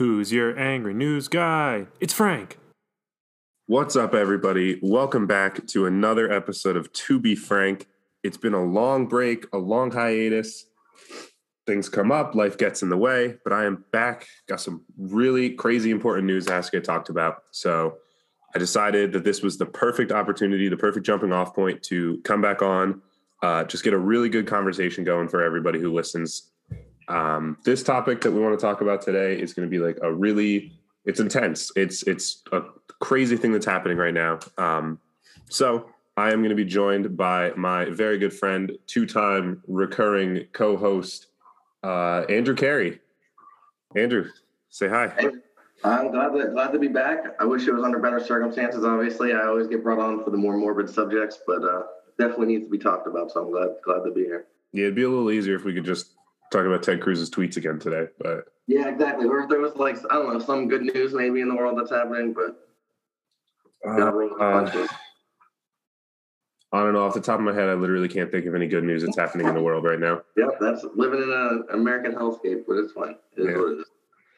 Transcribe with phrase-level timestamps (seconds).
[0.00, 1.86] Who's your angry news guy?
[2.00, 2.56] It's Frank.
[3.66, 4.80] What's up, everybody?
[4.80, 7.86] Welcome back to another episode of To Be Frank.
[8.22, 10.64] It's been a long break, a long hiatus.
[11.66, 14.26] Things come up, life gets in the way, but I am back.
[14.48, 17.42] Got some really crazy important news that has to get talked about.
[17.50, 17.98] So
[18.54, 22.40] I decided that this was the perfect opportunity, the perfect jumping off point to come
[22.40, 23.02] back on,
[23.42, 26.52] uh, just get a really good conversation going for everybody who listens.
[27.10, 29.98] Um, this topic that we want to talk about today is going to be like
[30.00, 30.72] a really,
[31.04, 31.72] it's intense.
[31.74, 32.62] It's it's a
[33.00, 34.38] crazy thing that's happening right now.
[34.56, 35.00] Um,
[35.48, 41.26] so I am going to be joined by my very good friend, two-time recurring co-host,
[41.82, 43.00] uh, Andrew Carey.
[43.96, 44.30] Andrew,
[44.68, 45.08] say hi.
[45.18, 45.30] Hey,
[45.82, 47.24] I'm glad to, glad to be back.
[47.40, 48.84] I wish it was under better circumstances.
[48.84, 51.82] Obviously, I always get brought on for the more morbid subjects, but uh,
[52.18, 53.32] definitely needs to be talked about.
[53.32, 54.44] So I'm glad glad to be here.
[54.72, 56.12] Yeah, it'd be a little easier if we could just
[56.50, 59.26] talk about Ted Cruz's tweets again today, but yeah, exactly.
[59.26, 61.78] Or if there was like I don't know some good news maybe in the world
[61.78, 62.68] that's happening, but
[63.86, 64.86] uh, uh,
[66.72, 67.02] I don't know.
[67.02, 69.16] Off the top of my head, I literally can't think of any good news that's
[69.16, 70.22] happening in the world right now.
[70.36, 73.16] Yep, that's living in an American hellscape, but it's fine.
[73.36, 73.56] It yeah.
[73.56, 73.86] what it.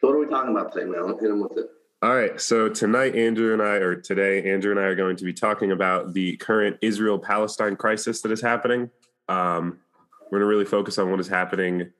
[0.01, 1.07] So what are we talking about today, man?
[1.07, 1.67] Let's Hit him with it.
[2.03, 2.41] All right.
[2.41, 5.71] So tonight, Andrew and I, or today, Andrew and I are going to be talking
[5.71, 8.91] about the current Israel Palestine crisis that is happening.
[9.29, 9.79] Um,
[10.25, 11.93] we're going to really focus on what is happening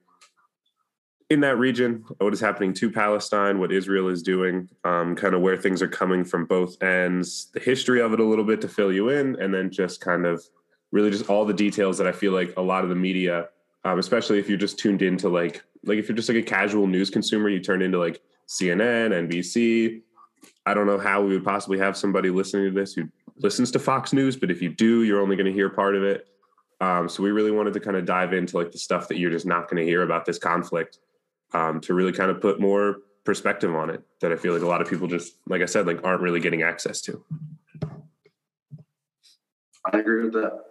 [1.29, 5.41] in that region, what is happening to Palestine, what Israel is doing, um, kind of
[5.41, 8.67] where things are coming from both ends, the history of it a little bit to
[8.67, 10.43] fill you in, and then just kind of
[10.91, 13.49] really just all the details that I feel like a lot of the media,
[13.83, 16.87] um, especially if you're just tuned into like like if you're just like a casual
[16.87, 20.01] news consumer, you turn into like CNN, NBC.
[20.65, 23.79] I don't know how we would possibly have somebody listening to this who listens to
[23.79, 26.27] Fox News, but if you do, you're only going to hear part of it.
[26.79, 29.31] Um, so we really wanted to kind of dive into like the stuff that you're
[29.31, 30.99] just not going to hear about this conflict
[31.53, 34.67] um, to really kind of put more perspective on it that I feel like a
[34.67, 37.23] lot of people just, like I said, like aren't really getting access to.
[39.85, 40.63] I agree with that.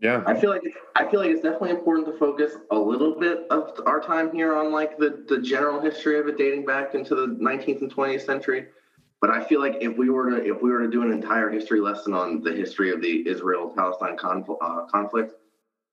[0.00, 0.24] Yeah.
[0.26, 0.62] I feel like
[0.96, 4.52] I feel like it's definitely important to focus a little bit of our time here
[4.52, 8.26] on like the the general history of it dating back into the 19th and 20th
[8.26, 8.66] century.
[9.20, 11.50] But I feel like if we were to if we were to do an entire
[11.50, 15.34] history lesson on the history of the Israel Palestine confl- uh, conflict,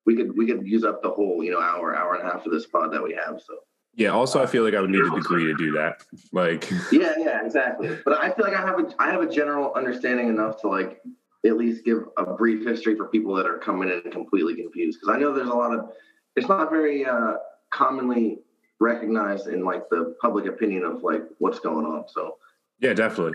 [0.07, 2.43] we could we could use up the whole you know hour hour and a half
[2.47, 3.39] of this pod that we have.
[3.45, 3.59] So
[3.99, 4.09] yeah.
[4.09, 6.03] Also, I feel like I would need a degree to do that.
[6.31, 6.69] Like.
[6.91, 7.97] Yeah, yeah, exactly.
[8.03, 11.01] But I feel like I have a I have a general understanding enough to like
[11.45, 15.15] at least give a brief history for people that are coming in completely confused because
[15.15, 15.91] I know there's a lot of
[16.35, 17.33] it's not very uh,
[17.71, 18.39] commonly
[18.79, 22.05] recognized in like the public opinion of like what's going on.
[22.07, 22.37] So.
[22.79, 23.33] Yeah, definitely.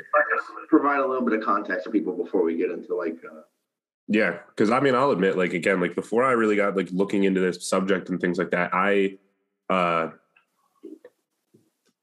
[0.68, 3.18] Provide a little bit of context for people before we get into like.
[3.24, 3.42] Uh,
[4.08, 7.24] yeah, because I mean, I'll admit, like again, like before I really got like looking
[7.24, 9.18] into this subject and things like that, I
[9.68, 10.10] uh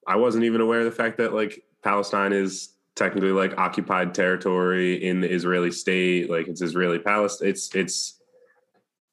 [0.08, 5.04] I wasn't even aware of the fact that like Palestine is technically like occupied territory
[5.04, 7.50] in the Israeli state, like it's Israeli Palestine.
[7.50, 8.20] It's it's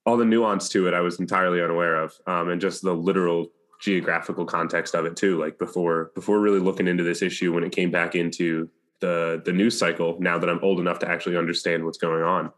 [0.07, 0.95] all the nuance to it.
[0.95, 3.51] I was entirely unaware of, um, and just the literal
[3.81, 5.39] geographical context of it too.
[5.39, 8.69] Like before before really looking into this issue when it came back into
[9.01, 10.17] the the news cycle.
[10.21, 12.53] Now that I'm old enough to actually understand what's going on,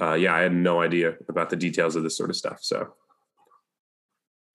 [0.00, 2.58] uh, yeah, I had no idea about the details of this sort of stuff.
[2.62, 2.94] So.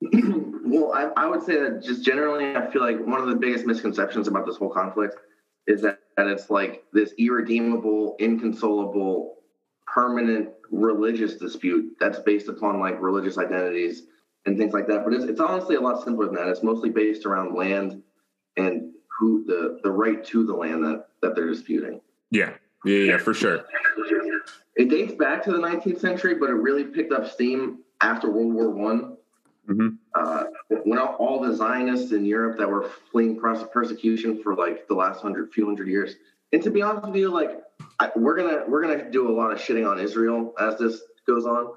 [0.71, 3.65] Well, I, I, would say that just generally, I feel like one of the biggest
[3.65, 5.15] misconceptions about this whole conflict
[5.67, 9.35] is that, that it's like this irredeemable, inconsolable,
[9.85, 14.03] permanent religious dispute that's based upon like religious identities
[14.45, 15.03] and things like that.
[15.03, 16.47] But it's, it's honestly a lot simpler than that.
[16.47, 18.01] It's mostly based around land
[18.55, 21.99] and who the the right to the land that that they're disputing.
[22.29, 22.53] Yeah,
[22.85, 23.65] yeah, yeah, for sure.
[24.77, 28.53] It dates back to the 19th century, but it really picked up steam after World
[28.53, 29.17] War One
[29.69, 29.95] Mm-hmm.
[30.13, 30.45] Uh,
[30.83, 35.51] when all the Zionists in Europe that were fleeing persecution for like the last hundred
[35.53, 36.15] few hundred years,
[36.51, 37.61] and to be honest with you, like
[37.99, 41.45] I, we're gonna we're gonna do a lot of shitting on Israel as this goes
[41.45, 41.71] on,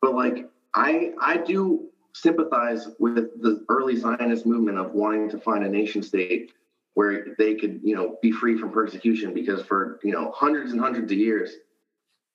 [0.00, 5.64] but like I I do sympathize with the early Zionist movement of wanting to find
[5.64, 6.52] a nation state
[6.94, 10.80] where they could you know be free from persecution because for you know hundreds and
[10.80, 11.50] hundreds of years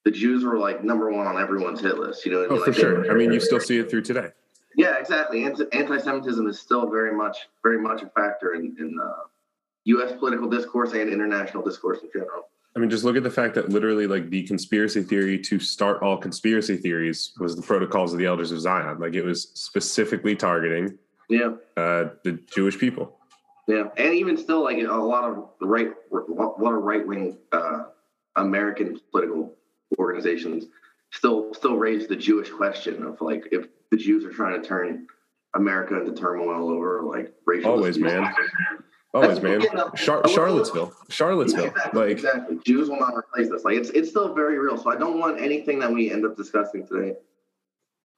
[0.06, 2.25] the Jews were like number one on everyone's hit list.
[2.25, 3.12] You know, oh, like, for sure.
[3.12, 4.30] I mean, you still see it through today.
[4.75, 5.44] Yeah, exactly.
[5.44, 9.24] Anti-Semitism is still very much, very much a factor in, in uh,
[9.86, 10.13] U.S.
[10.18, 12.50] political discourse and international discourse in general.
[12.75, 16.04] I mean, just look at the fact that literally, like, the conspiracy theory to start
[16.04, 19.00] all conspiracy theories was the Protocols of the Elders of Zion.
[19.00, 20.98] Like, it was specifically targeting,
[21.30, 23.18] yeah, uh, the Jewish people.
[23.68, 27.86] Yeah, and even still, like a lot of right, a lot of right wing uh,
[28.36, 29.56] American political
[29.98, 30.66] organizations
[31.12, 35.08] still still raise the Jewish question of like if the Jews are trying to turn
[35.56, 38.34] America into turmoil over like racial always man
[39.14, 39.62] Always, man.
[39.96, 41.64] Char- Charlottesville, Charlottesville.
[41.64, 42.60] Yeah, exactly, like exactly.
[42.64, 43.64] Jews will not replace us.
[43.64, 44.78] Like it's it's still very real.
[44.78, 47.16] So I don't want anything that we end up discussing today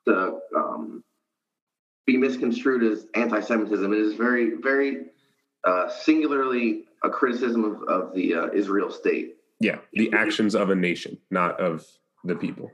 [0.08, 1.02] to um,
[2.06, 3.94] be misconstrued as anti-Semitism.
[3.94, 5.06] It is very very
[5.64, 9.36] uh, singularly a criticism of of the uh, Israel state.
[9.62, 11.86] Yeah, the actions of a nation, not of
[12.26, 12.70] the people.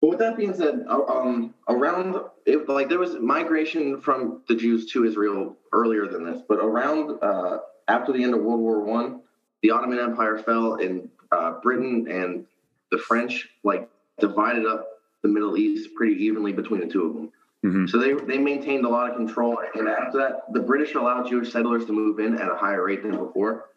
[0.00, 4.54] But with that being said, uh, um, around it, like there was migration from the
[4.54, 7.58] Jews to Israel earlier than this, but around uh,
[7.88, 9.20] after the end of World War One,
[9.62, 12.44] the Ottoman Empire fell, and uh, Britain and
[12.90, 13.88] the French like
[14.20, 14.86] divided up
[15.22, 17.32] the Middle East pretty evenly between the two of them.
[17.64, 17.86] Mm-hmm.
[17.86, 21.52] So they they maintained a lot of control, and after that, the British allowed Jewish
[21.52, 23.70] settlers to move in at a higher rate than before.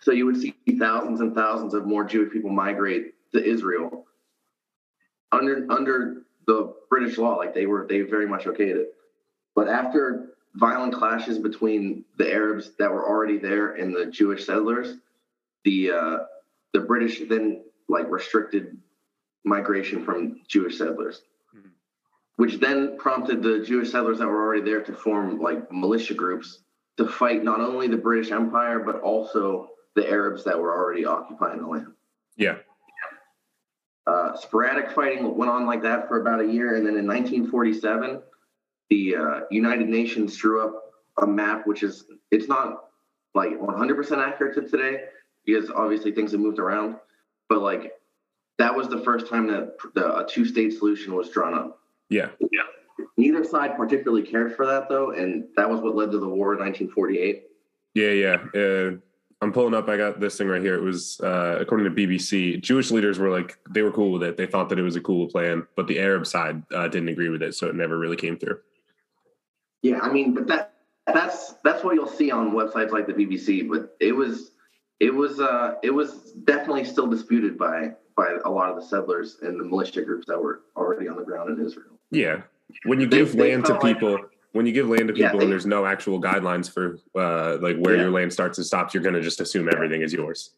[0.00, 4.06] So you would see thousands and thousands of more Jewish people migrate to Israel
[5.34, 8.94] under under the British law, like they were they very much okayed it.
[9.54, 14.96] But after violent clashes between the Arabs that were already there and the Jewish settlers,
[15.64, 16.18] the uh,
[16.72, 18.78] the British then like restricted
[19.44, 21.22] migration from Jewish settlers,
[21.54, 21.68] mm-hmm.
[22.36, 26.60] which then prompted the Jewish settlers that were already there to form like militia groups
[26.96, 31.60] to fight not only the British Empire but also the Arabs that were already occupying
[31.60, 31.92] the land.
[32.36, 32.58] Yeah.
[34.34, 38.20] Uh, sporadic fighting went on like that for about a year, and then in 1947,
[38.90, 40.82] the uh, United Nations drew up
[41.22, 42.84] a map, which is it's not
[43.34, 45.04] like 100% accurate to today
[45.44, 46.96] because obviously things have moved around,
[47.48, 47.92] but like
[48.58, 51.80] that was the first time that the, a two-state solution was drawn up.
[52.08, 52.62] Yeah, yeah.
[53.16, 56.52] Neither side particularly cared for that though, and that was what led to the war
[56.54, 57.44] in 1948.
[57.94, 58.60] Yeah, yeah.
[58.60, 58.96] Uh,
[59.44, 59.90] I'm pulling up.
[59.90, 60.74] I got this thing right here.
[60.74, 62.62] It was uh, according to BBC.
[62.62, 64.38] Jewish leaders were like they were cool with it.
[64.38, 67.28] They thought that it was a cool plan, but the Arab side uh, didn't agree
[67.28, 68.58] with it, so it never really came through.
[69.82, 70.72] Yeah, I mean, but that
[71.06, 73.68] that's that's what you'll see on websites like the BBC.
[73.68, 74.52] But it was
[74.98, 79.36] it was uh, it was definitely still disputed by by a lot of the settlers
[79.42, 81.98] and the militia groups that were already on the ground in Israel.
[82.10, 82.42] Yeah,
[82.84, 84.12] when you give they, land to people.
[84.12, 84.22] Like,
[84.54, 87.58] when you give land to people yeah, they, and there's no actual guidelines for uh,
[87.60, 88.02] like where yeah.
[88.02, 90.50] your land starts and stops, you're going to just assume everything is yours.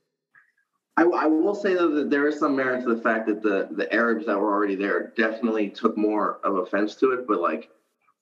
[0.98, 3.68] I, I, will say though that there is some merit to the fact that the
[3.70, 7.70] the Arabs that were already there definitely took more of offense to it, but like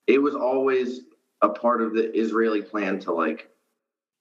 [0.06, 1.00] it was always
[1.42, 3.50] a part of the Israeli plan to like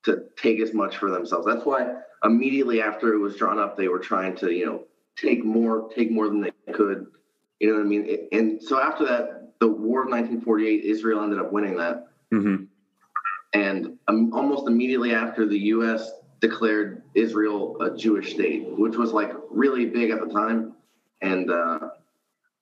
[0.06, 1.46] to take as much for themselves.
[1.46, 4.86] That's why immediately after it was drawn up, they were trying to you know
[5.16, 7.06] take more take more than they could.
[7.60, 8.28] You know what I mean?
[8.32, 12.08] And so after that, the War of 1948, Israel ended up winning that.
[12.34, 12.66] Mm-hmm.
[13.54, 16.12] And um, almost immediately after, the U.S.
[16.42, 20.74] declared Israel a Jewish state, which was like really big at the time.
[21.22, 21.80] And uh,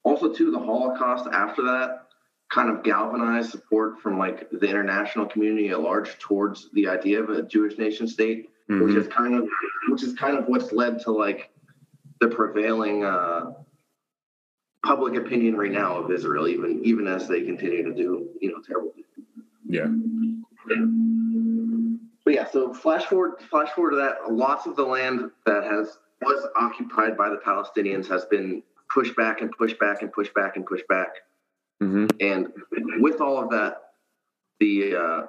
[0.04, 2.04] also, too, the Holocaust after that
[2.54, 7.32] kind of galvanized support from like the international community at large towards the idea of
[7.32, 8.86] a Jewish nation state, mm-hmm.
[8.86, 9.50] which is kind of
[9.90, 11.50] which is kind of what's led to like
[12.20, 13.54] the prevailing uh,
[14.86, 18.62] public opinion right now of Israel, even even as they continue to do you know
[18.66, 19.08] terrible things.
[19.68, 19.88] Yeah.
[22.24, 24.32] But yeah, so flash forward, flash forward to that.
[24.32, 28.62] Lots of the land that has was occupied by the Palestinians has been
[28.94, 31.10] pushed back and pushed back and pushed back and pushed back.
[31.82, 32.08] Mm-hmm.
[32.20, 32.48] And
[33.02, 33.78] with all of that,
[34.60, 35.26] the uh,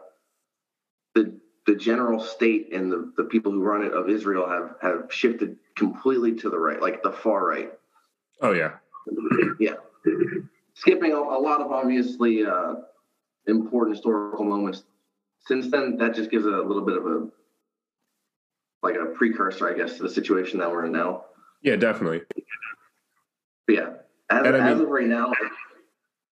[1.14, 5.12] the the general state and the, the people who run it of Israel have have
[5.12, 7.72] shifted completely to the right, like the far right.
[8.42, 8.72] Oh yeah,
[9.60, 9.74] yeah.
[10.74, 12.74] Skipping a, a, lot of obviously uh,
[13.46, 14.84] important historical moments.
[15.46, 17.28] Since then, that just gives a little bit of a
[18.82, 21.24] like a precursor, I guess, to the situation that we're in now.
[21.62, 22.22] Yeah, definitely.
[23.66, 23.88] But yeah,
[24.30, 25.28] as, as mean, of right now.
[25.28, 25.36] Like,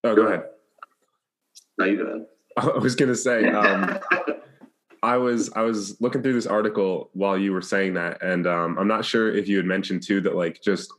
[0.04, 0.40] oh, go, go ahead.
[0.40, 0.50] ahead.
[1.78, 2.26] No, you go ahead.
[2.56, 3.98] I was gonna say, um,
[5.02, 8.78] I was I was looking through this article while you were saying that, and um,
[8.78, 10.92] I'm not sure if you had mentioned too that like just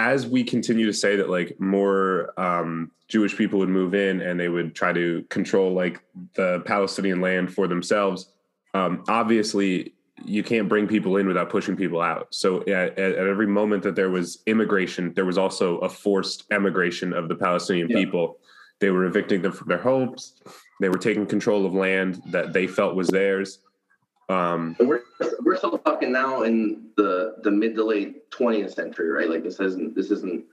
[0.00, 4.40] as we continue to say that like more um, Jewish people would move in and
[4.40, 6.00] they would try to control like
[6.34, 8.32] the Palestinian land for themselves,
[8.72, 9.92] um, obviously
[10.24, 12.28] you can't bring people in without pushing people out.
[12.30, 17.12] So at, at, every moment that there was immigration, there was also a forced emigration
[17.12, 17.96] of the Palestinian yeah.
[17.96, 18.38] people.
[18.80, 20.34] They were evicting them from their homes.
[20.80, 23.58] They were taking control of land that they felt was theirs.
[24.30, 25.02] Um, we're
[25.42, 29.28] we're still talking now in the the mid to late 20th century, right?
[29.28, 30.44] Like this isn't this isn't.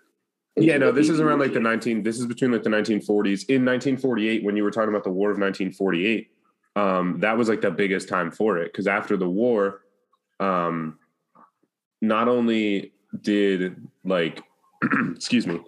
[0.56, 2.02] Yeah, no, this is around like the 19.
[2.02, 3.46] This is between like the 1940s.
[3.48, 6.32] In 1948, when you were talking about the War of 1948,
[6.76, 9.82] um, that was like the biggest time for it because after the war,
[10.40, 10.98] um,
[12.02, 14.42] not only did like,
[15.16, 15.62] excuse me,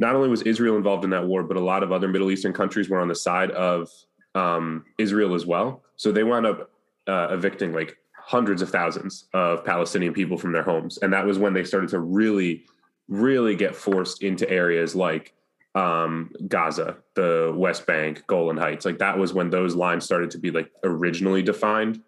[0.00, 2.52] not only was Israel involved in that war, but a lot of other Middle Eastern
[2.52, 3.88] countries were on the side of
[4.34, 5.84] um, Israel as well.
[5.94, 6.72] So they wound up
[7.06, 11.38] uh, evicting like hundreds of thousands of Palestinian people from their homes, and that was
[11.38, 12.64] when they started to really,
[13.08, 15.34] really get forced into areas like
[15.74, 18.84] um, Gaza, the West Bank, Golan Heights.
[18.84, 22.00] Like that was when those lines started to be like originally defined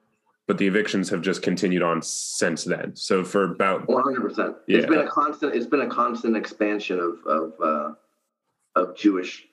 [0.46, 2.94] but the evictions have just continued on since then.
[2.94, 5.54] So for about one hundred percent, it's been a constant.
[5.54, 7.94] It's been a constant expansion of of uh,
[8.80, 9.46] of Jewish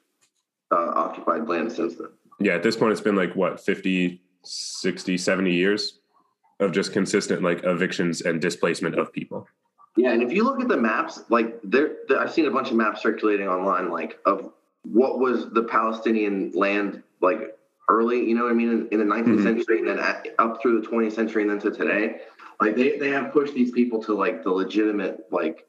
[0.72, 2.10] uh, occupied land since then.
[2.40, 6.00] Yeah, at this point, it's been like what 50, 60, 70 years
[6.60, 9.48] of just consistent like evictions and displacement of people.
[9.96, 12.78] Yeah, and if you look at the maps, like there, I've seen a bunch of
[12.78, 14.52] maps circulating online, like of
[14.84, 17.58] what was the Palestinian land like
[17.90, 19.44] early, you know what I mean, in, in the 19th mm-hmm.
[19.44, 22.22] century and then at, up through the 20th century and then to today.
[22.60, 25.68] Like they, they have pushed these people to like the legitimate, like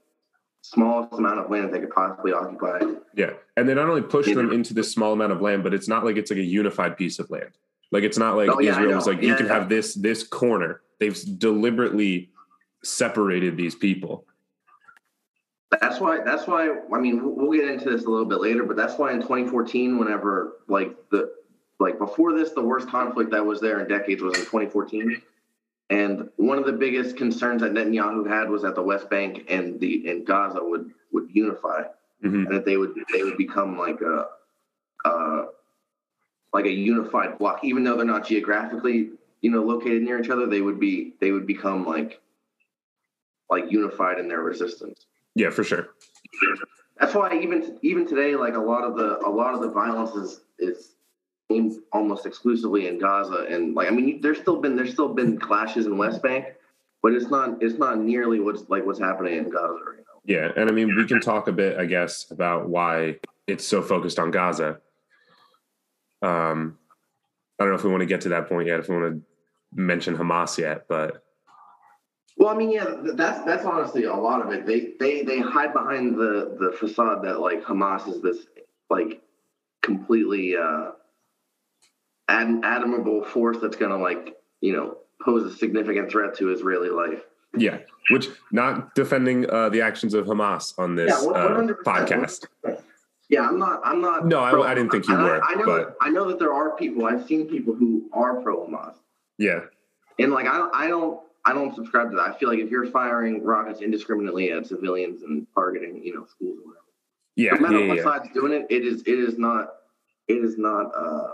[0.62, 2.80] smallest amount of land they could possibly occupy.
[3.14, 3.32] Yeah.
[3.56, 6.04] And they not only push them into this small amount of land, but it's not
[6.04, 7.50] like it's like a unified piece of land.
[7.94, 10.24] Like it's not like oh, yeah, Israel was like, yeah, you can have this, this
[10.24, 10.80] corner.
[10.98, 12.30] They've deliberately
[12.82, 14.24] separated these people.
[15.70, 16.20] That's why.
[16.24, 16.74] That's why.
[16.92, 19.96] I mean, we'll get into this a little bit later, but that's why in 2014,
[19.96, 21.34] whenever like the
[21.78, 25.22] like before this, the worst conflict that was there in decades was in 2014.
[25.90, 29.78] And one of the biggest concerns that Netanyahu had was that the West Bank and
[29.78, 31.82] the and Gaza would would unify,
[32.24, 32.46] mm-hmm.
[32.46, 34.26] and that they would they would become like a
[35.04, 35.44] uh,
[36.54, 39.11] like a unified block, even though they're not geographically
[39.42, 40.46] you know located near each other.
[40.46, 42.23] They would be they would become like
[43.50, 45.06] like unified in their resistance.
[45.34, 45.88] Yeah, for sure.
[46.99, 50.12] That's why even even today, like a lot of the a lot of the violence
[50.12, 50.94] is is
[51.50, 55.38] aimed almost exclusively in Gaza, and like I mean, there's still been there's still been
[55.38, 56.46] clashes in West Bank,
[57.02, 60.20] but it's not it's not nearly what's like what's happening in Gaza right now.
[60.25, 63.82] Yeah, and I mean, we can talk a bit, I guess, about why it's so
[63.82, 64.80] focused on Gaza.
[66.24, 66.78] Um,
[67.58, 69.14] I don't know if we want to get to that point yet, if we want
[69.14, 69.22] to
[69.74, 71.22] mention Hamas yet, but.
[72.36, 74.66] Well, I mean, yeah, that's that's honestly a lot of it.
[74.66, 78.38] They they they hide behind the the facade that like Hamas is this
[78.90, 79.22] like
[79.82, 80.92] completely uh,
[82.28, 86.90] ad- admirable force that's going to like you know pose a significant threat to Israeli
[86.90, 87.22] life.
[87.56, 87.78] Yeah,
[88.10, 92.46] which not defending uh, the actions of Hamas on this yeah, uh, podcast.
[93.28, 93.80] Yeah, I'm not.
[93.84, 94.26] I'm not.
[94.26, 95.42] No, I, I, didn't think you were.
[95.42, 95.64] I, know.
[95.64, 95.96] But...
[96.00, 97.06] I know that there are people.
[97.06, 98.94] I've seen people who are pro Hamas.
[99.38, 99.60] Yeah.
[100.18, 101.20] And like I, I don't.
[101.46, 102.22] I don't subscribe to that.
[102.22, 106.58] I feel like if you're firing rockets indiscriminately at civilians and targeting, you know, schools
[106.58, 106.86] or whatever,
[107.36, 108.02] yeah, no matter yeah, what yeah.
[108.02, 109.02] side's doing it, it is.
[109.02, 109.68] It is not.
[110.28, 110.90] It is not.
[110.96, 111.32] uh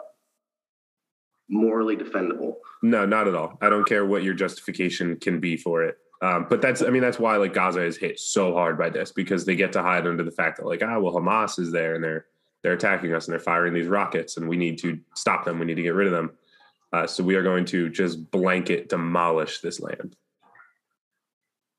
[1.50, 2.54] morally defendable.
[2.82, 3.58] No, not at all.
[3.60, 5.98] I don't care what your justification can be for it.
[6.22, 9.10] Um, but that's, I mean, that's why like Gaza is hit so hard by this
[9.10, 11.94] because they get to hide under the fact that like, ah, well, Hamas is there
[11.94, 12.26] and they're
[12.62, 15.58] they're attacking us and they're firing these rockets and we need to stop them.
[15.58, 16.32] We need to get rid of them.
[16.92, 20.14] Uh, so we are going to just blanket demolish this land.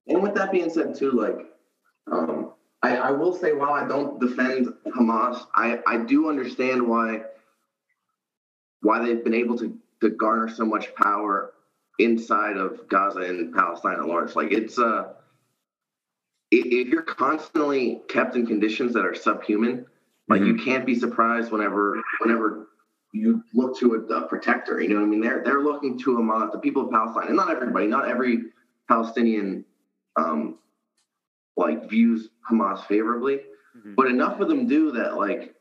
[0.08, 1.38] And with that being said, too, like,
[2.12, 7.22] um, I, I will say, while I don't defend Hamas, I, I do understand why
[8.82, 11.54] why they've been able to, to garner so much power
[12.00, 14.36] inside of Gaza and Palestine at large.
[14.36, 15.14] Like it's uh
[16.52, 19.86] if you're constantly kept in conditions that are subhuman,
[20.28, 20.58] like mm-hmm.
[20.58, 22.68] you can't be surprised whenever whenever
[23.14, 24.82] you look to a, a, protector.
[24.82, 25.22] You know what I mean?
[25.22, 28.40] They're they're looking to Hamas, the people of Palestine, and not everybody, not every
[28.88, 29.66] Palestinian
[30.18, 30.58] um
[31.56, 33.38] like views Hamas favorably,
[33.78, 33.96] mm-hmm.
[33.96, 35.56] but enough of them do that like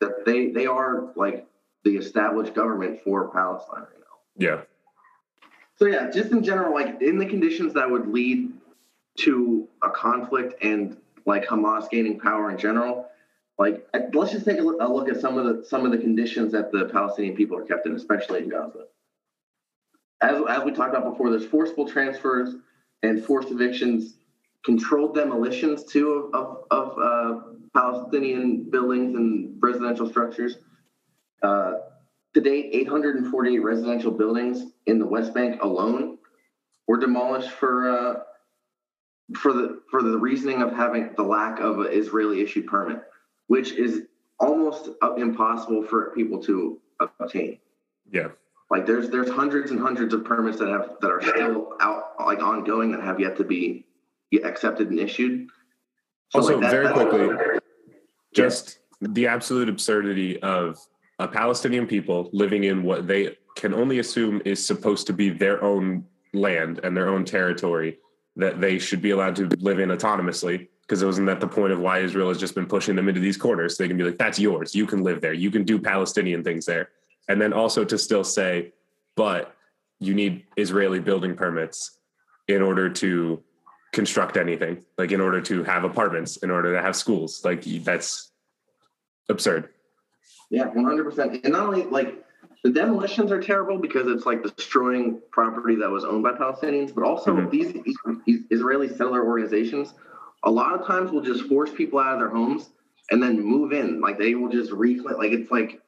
[0.00, 1.46] that they they are like
[1.84, 4.46] the established government for Palestine right now.
[4.46, 4.60] Yeah.
[5.76, 8.52] So yeah, just in general, like in the conditions that would lead
[9.18, 13.08] to a conflict and like Hamas gaining power in general,
[13.58, 16.72] like let's just take a look at some of the some of the conditions that
[16.72, 18.86] the Palestinian people are kept in, especially in Gaza.
[20.20, 22.54] As as we talked about before, there's forcible transfers
[23.02, 24.16] and forced evictions,
[24.64, 27.40] controlled demolitions too of of, of uh,
[27.74, 30.58] Palestinian buildings and residential structures
[31.42, 31.74] uh,
[32.34, 36.18] to date, 848 residential buildings in the West Bank alone
[36.88, 38.20] were demolished for uh,
[39.36, 43.02] for the for the reasoning of having the lack of an Israeli issued permit,
[43.48, 44.02] which is
[44.38, 46.80] almost impossible for people to
[47.20, 47.58] obtain.
[48.10, 48.28] Yeah,
[48.70, 52.42] like there's there's hundreds and hundreds of permits that have that are still out like
[52.42, 53.84] ongoing that have yet to be
[54.42, 55.48] accepted and issued.
[56.30, 57.60] So also, like that, very quickly,
[58.34, 59.08] just yeah.
[59.10, 60.78] the absolute absurdity of
[61.22, 65.62] a Palestinian people living in what they can only assume is supposed to be their
[65.62, 67.98] own land and their own territory
[68.34, 71.72] that they should be allowed to live in autonomously because it wasn't that the point
[71.72, 73.76] of why Israel has just been pushing them into these corners?
[73.76, 74.74] They can be like, that's yours.
[74.74, 75.32] You can live there.
[75.32, 76.90] You can do Palestinian things there.
[77.28, 78.72] and then also to still say,
[79.14, 79.54] but
[80.00, 81.98] you need Israeli building permits
[82.48, 83.40] in order to
[83.92, 87.44] construct anything, like in order to have apartments, in order to have schools.
[87.44, 88.32] Like that's
[89.28, 89.68] absurd.
[90.52, 91.40] Yeah, one hundred percent.
[91.44, 92.22] And not only like
[92.62, 97.04] the demolitions are terrible because it's like destroying property that was owned by Palestinians, but
[97.04, 97.48] also mm-hmm.
[97.48, 97.72] these,
[98.26, 99.94] these Israeli settler organizations
[100.44, 102.68] a lot of times will just force people out of their homes
[103.10, 104.02] and then move in.
[104.02, 105.16] Like they will just reclaim.
[105.16, 105.80] Like it's like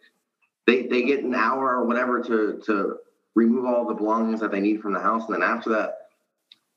[0.66, 2.96] they they get an hour or whatever to to
[3.34, 6.08] remove all the belongings that they need from the house, and then after that,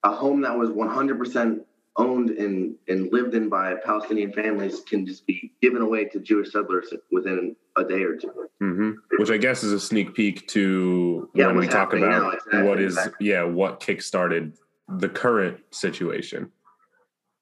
[0.04, 1.62] a home that was 100%
[1.98, 6.52] owned and and lived in by Palestinian families can just be given away to Jewish
[6.52, 8.28] settlers within a day or 2
[8.62, 8.92] mm-hmm.
[9.18, 12.80] Which I guess is a sneak peek to yeah, when we talk about exactly, what
[12.80, 13.28] is exactly.
[13.28, 16.52] yeah what kickstarted the current situation.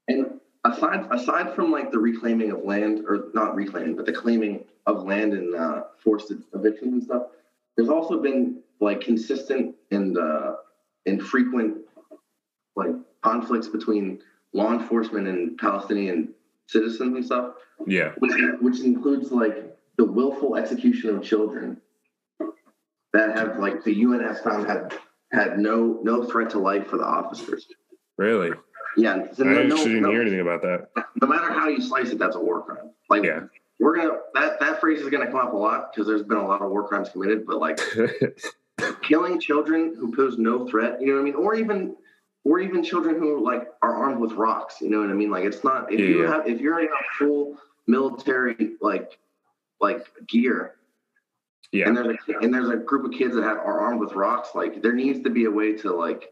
[0.08, 4.64] And aside aside from like the reclaiming of land, or not reclaiming, but the claiming
[4.86, 7.24] of land and uh, forced evictions and stuff,
[7.76, 10.56] there's also been like consistent and uh,
[11.06, 11.78] and frequent
[12.76, 14.20] like conflicts between
[14.56, 16.34] law enforcement and Palestinian
[16.68, 17.56] citizens and stuff.
[17.86, 18.32] Yeah, which
[18.62, 21.82] which includes like the willful execution of children
[23.14, 24.98] that have like the UN has found had
[25.32, 27.68] had no no threat to life for the officers.
[28.18, 28.52] Really?
[28.98, 30.88] Yeah, so I no, didn't no, hear anything about that.
[31.22, 32.92] No matter how you slice it, that's a war crime.
[33.10, 33.42] Like, yeah.
[33.78, 36.48] we're gonna that that phrase is gonna come up a lot because there's been a
[36.48, 37.78] lot of war crimes committed, but like
[39.02, 41.98] killing children who pose no threat, you know what I mean, or even
[42.46, 45.32] or even children who like are armed with rocks, you know what I mean?
[45.32, 49.18] Like, it's not if yeah, you have if you're in a full military like
[49.82, 50.76] like gear.
[51.72, 51.88] Yeah.
[51.88, 54.50] And there's a and there's a group of kids that have are armed with rocks.
[54.56, 56.32] Like there needs to be a way to like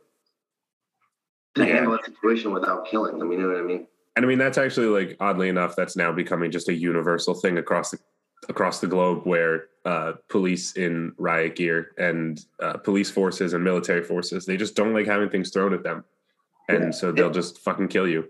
[1.56, 1.74] to yeah.
[1.74, 3.32] handle a situation without killing them.
[3.32, 3.88] You know what I mean?
[4.16, 7.58] And I mean that's actually like oddly enough, that's now becoming just a universal thing
[7.58, 8.00] across the
[8.48, 14.04] across the globe where uh, police in riot gear and uh, police forces and military
[14.04, 16.04] forces they just don't like having things thrown at them,
[16.70, 16.92] and yeah.
[16.92, 18.28] so they'll just fucking kill you.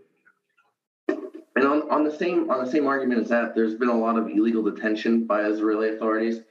[1.07, 4.17] And on, on the same on the same argument as that, there's been a lot
[4.17, 6.41] of illegal detention by Israeli authorities.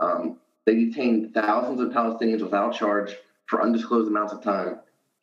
[0.00, 4.80] Um, they detained thousands of Palestinians without charge for undisclosed amounts of time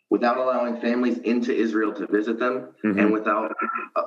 [0.10, 3.00] without allowing families into Israel to visit them mm-hmm.
[3.00, 3.52] and without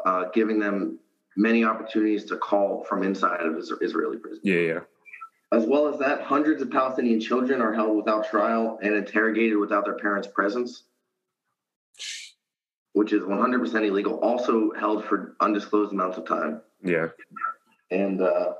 [0.07, 0.99] uh, giving them
[1.37, 4.41] many opportunities to call from inside of Israeli prison.
[4.43, 4.81] Yeah, yeah.
[5.51, 9.85] As well as that, hundreds of Palestinian children are held without trial and interrogated without
[9.87, 10.85] their parents' presence,
[12.93, 14.19] which is 100% illegal.
[14.21, 16.61] Also held for undisclosed amounts of time.
[16.85, 17.07] Yeah.
[17.91, 18.53] And uh,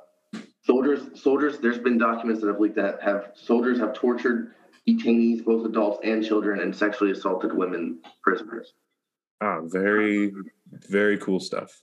[0.65, 1.59] soldiers, soldiers.
[1.59, 4.55] There's been documents that have leaked that have soldiers have tortured
[4.89, 8.73] detainees, both adults and children, and sexually assaulted women prisoners.
[9.43, 10.33] Ah, very,
[10.89, 11.83] very cool stuff.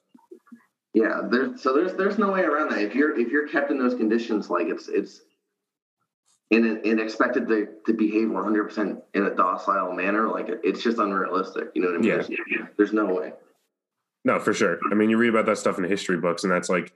[0.95, 2.81] Yeah, there's so there's there's no way around that.
[2.81, 5.23] If you're if you're kept in those conditions, like it's it's
[6.51, 10.97] in and expected to, to behave 100 percent in a docile manner, like it's just
[10.97, 11.71] unrealistic.
[11.75, 12.09] You know what I mean?
[12.09, 12.15] Yeah.
[12.15, 13.33] There's, there's no way.
[14.23, 14.79] No, for sure.
[14.89, 16.93] I mean, you read about that stuff in history books, and that's like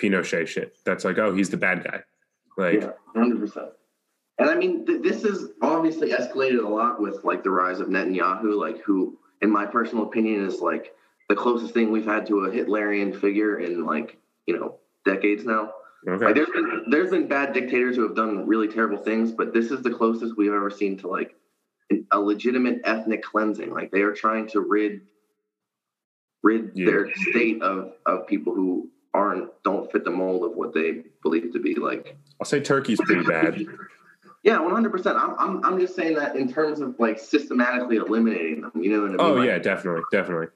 [0.00, 0.74] Pinochet shit.
[0.86, 2.00] That's like, oh, he's the bad guy.
[2.56, 3.68] Like, yeah, hundred percent.
[4.38, 7.88] And I mean, th- this is obviously escalated a lot with like the rise of
[7.88, 10.94] Netanyahu, like who, in my personal opinion, is like
[11.32, 15.72] the closest thing we've had to a Hitlerian figure in like you know decades now.
[16.06, 16.26] Okay.
[16.26, 19.70] Like there's been there's been bad dictators who have done really terrible things, but this
[19.70, 21.34] is the closest we've ever seen to like
[22.10, 23.70] a legitimate ethnic cleansing.
[23.70, 25.00] Like they are trying to rid
[26.42, 26.84] rid yeah.
[26.84, 31.50] their state of of people who aren't don't fit the mold of what they believe
[31.54, 32.14] to be like.
[32.40, 33.58] I'll say Turkey's pretty bad.
[34.42, 35.16] Yeah, one hundred percent.
[35.16, 38.72] I'm I'm I'm just saying that in terms of like systematically eliminating them.
[38.74, 39.20] You know what I mean?
[39.20, 40.48] Oh like, yeah, definitely, definitely.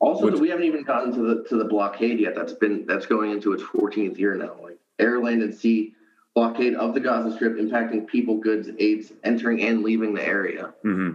[0.00, 2.34] Also, Which, we haven't even gotten to the to the blockade yet.
[2.34, 4.56] That's been that's going into its 14th year now.
[4.62, 5.94] Like air, land, and sea
[6.34, 10.72] blockade of the Gaza Strip, impacting people, goods, aids entering and leaving the area.
[10.84, 11.14] Mm-hmm.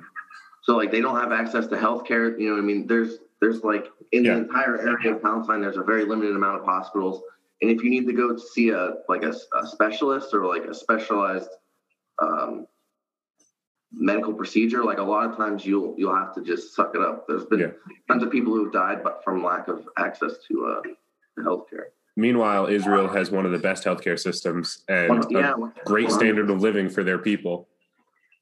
[0.64, 2.38] So like they don't have access to health care.
[2.38, 2.88] You know what I mean?
[2.88, 4.34] There's there's like in yeah.
[4.34, 7.22] the entire area of Palestine, there's a very limited amount of hospitals
[7.64, 10.66] and if you need to go to see a like a, a specialist or like
[10.66, 11.50] a specialized
[12.20, 12.68] um,
[13.94, 17.28] medical procedure, like a lot of times you'll you'll have to just suck it up.
[17.28, 17.68] There's been yeah.
[18.08, 21.86] tons of people who've died, but from lack of access to uh, healthcare.
[22.16, 26.62] Meanwhile, Israel has one of the best healthcare systems and yeah, a great standard of
[26.62, 27.68] living for their people.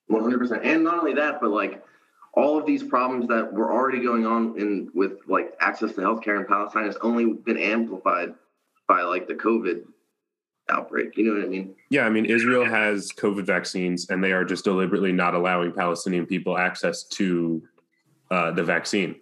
[0.08, 1.84] One hundred percent, and not only that, but like
[2.34, 6.40] all of these problems that were already going on in with like access to healthcare
[6.40, 8.34] in Palestine has only been amplified
[8.88, 9.84] by like the COVID
[10.72, 11.18] outbreak.
[11.18, 11.76] You know what I mean?
[11.90, 16.26] Yeah, I mean Israel has COVID vaccines, and they are just deliberately not allowing Palestinian
[16.26, 17.62] people access to
[18.32, 19.16] uh, the vaccine.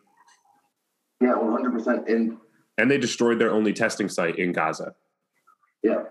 [1.21, 2.07] Yeah, one hundred percent.
[2.07, 2.37] And
[2.77, 4.95] and they destroyed their only testing site in Gaza.
[5.83, 6.03] Yeah,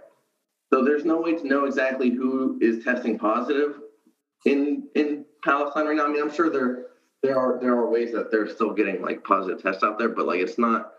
[0.72, 3.80] So there's no way to know exactly who is testing positive
[4.44, 6.06] in in Palestine right now.
[6.06, 6.86] I mean, I'm sure there
[7.22, 10.26] there are there are ways that they're still getting like positive tests out there, but
[10.26, 10.94] like it's not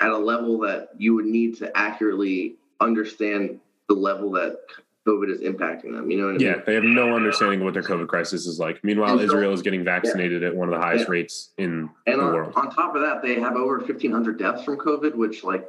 [0.00, 4.58] at a level that you would need to accurately understand the level that
[5.06, 6.10] COVID is impacting them.
[6.10, 6.46] You know what I mean?
[6.46, 8.82] yeah, they have no understanding of what their COVID crisis is like.
[8.84, 11.12] Meanwhile, so- Israel is getting vaccinated at one of the highest Yeah.
[11.12, 12.52] rates in And the on, world.
[12.54, 15.68] on top of that, they have over 1,500 deaths from COVID, which like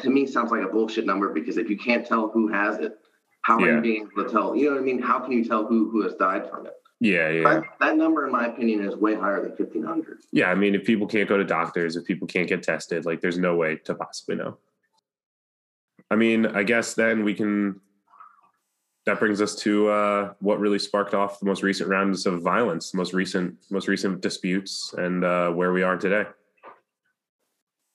[0.00, 2.98] to me sounds like a bullshit number because if you can't tell who has it,
[3.40, 4.54] how are you being able to tell?
[4.54, 5.00] You know what I mean?
[5.00, 6.74] How can you tell who who has died from it?
[7.00, 7.42] Yeah, yeah.
[7.54, 10.18] That, that number, in my opinion, is way higher than 1,500.
[10.32, 13.20] Yeah, I mean, if people can't go to doctors, if people can't get tested, like
[13.22, 14.58] there's no way to possibly know.
[16.10, 17.80] I mean, I guess then we can.
[19.06, 22.90] That brings us to uh, what really sparked off the most recent rounds of violence,
[22.90, 26.24] the most recent, most recent disputes, and uh, where we are today.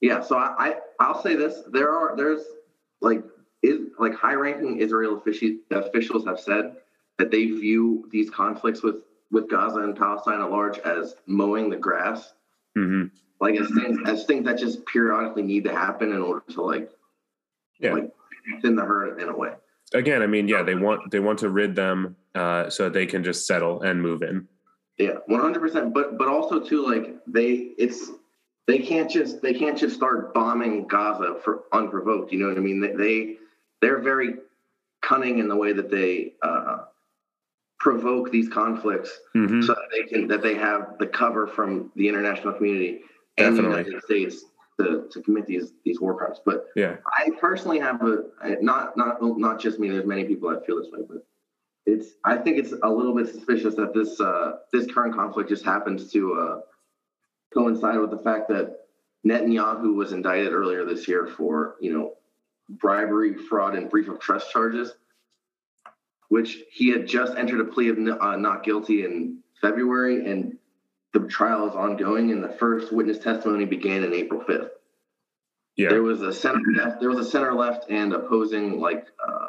[0.01, 2.41] Yeah, so I, I I'll say this: there are there's
[3.01, 3.23] like
[3.61, 6.75] is like high-ranking Israel offici- officials have said
[7.17, 11.77] that they view these conflicts with with Gaza and Palestine at large as mowing the
[11.77, 12.33] grass,
[12.75, 13.05] hmm
[13.39, 16.89] like as things as things that just periodically need to happen in order to like
[17.79, 17.93] Yeah.
[17.93, 18.11] like
[18.61, 19.53] thin the herd in a way.
[19.93, 23.05] Again, I mean, yeah, they want they want to rid them uh, so that they
[23.05, 24.47] can just settle and move in.
[24.97, 25.93] Yeah, one hundred percent.
[25.93, 28.11] But but also too, like they it's
[28.67, 32.31] they can't just they can't just start bombing Gaza for unprovoked.
[32.31, 32.79] You know what I mean?
[32.79, 33.35] They, they
[33.81, 34.35] they're very
[35.01, 36.85] cunning in the way that they uh,
[37.79, 42.07] provoke these conflicts, hmm so that they can that they have the cover from the
[42.07, 43.01] international community
[43.37, 44.45] and the United States
[44.79, 46.39] to, to commit these these war crimes.
[46.45, 48.23] But Yeah, I personally have a
[48.61, 49.89] not not not just me.
[49.89, 51.25] There's many people that feel this way, but
[51.85, 55.65] it's I think it's a little bit suspicious that this uh, this current conflict just
[55.65, 56.59] happens to uh,
[57.53, 58.79] coincide with the fact that
[59.25, 62.13] Netanyahu was indicted earlier this year for you know
[62.69, 64.93] bribery, fraud, and breach of trust charges,
[66.29, 70.57] which he had just entered a plea of uh, not guilty in February, and
[71.13, 74.69] the trial is ongoing, and the first witness testimony began in April 5th
[75.75, 79.47] yeah, there was a center left, there was a center left and opposing like uh,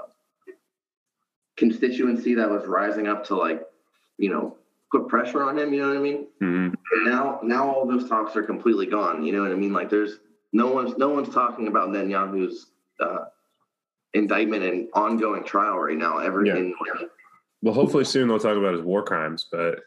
[1.57, 3.63] constituency that was rising up to like
[4.19, 4.57] you know
[4.91, 6.27] put pressure on him you know what i mean?
[6.41, 9.73] Hmm and now now all those talks are completely gone you know what i mean?
[9.73, 10.19] Like there's
[10.53, 12.67] no one's no one's talking about netanyahu's
[13.01, 13.25] uh,
[14.15, 16.57] indictment and ongoing trial right now ever Yeah.
[16.57, 16.75] in
[17.63, 19.81] Well, hopefully soon they'll talk about his war crimes, but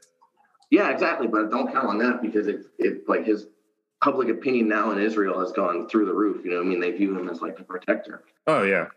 [0.69, 3.47] yeah exactly but don't count on that because it, it like his
[4.01, 6.79] public opinion now in israel has gone through the roof you know what i mean
[6.79, 8.87] they view him as like the protector oh yeah,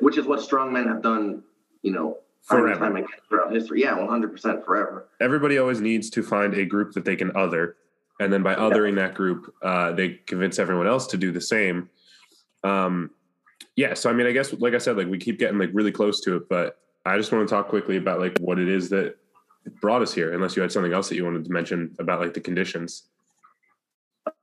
[0.00, 1.42] which is what strong men have done,
[1.82, 2.78] you know, forever.
[2.78, 3.82] time again throughout history.
[3.82, 5.08] Yeah, one hundred percent forever.
[5.20, 7.76] everybody always needs to find a group that they can other
[8.20, 11.88] and then by othering that group uh, they convince everyone else to do the same
[12.64, 13.10] um,
[13.76, 15.92] yeah so i mean i guess like i said like we keep getting like really
[15.92, 18.88] close to it but i just want to talk quickly about like what it is
[18.88, 19.16] that
[19.80, 22.34] brought us here unless you had something else that you wanted to mention about like
[22.34, 23.04] the conditions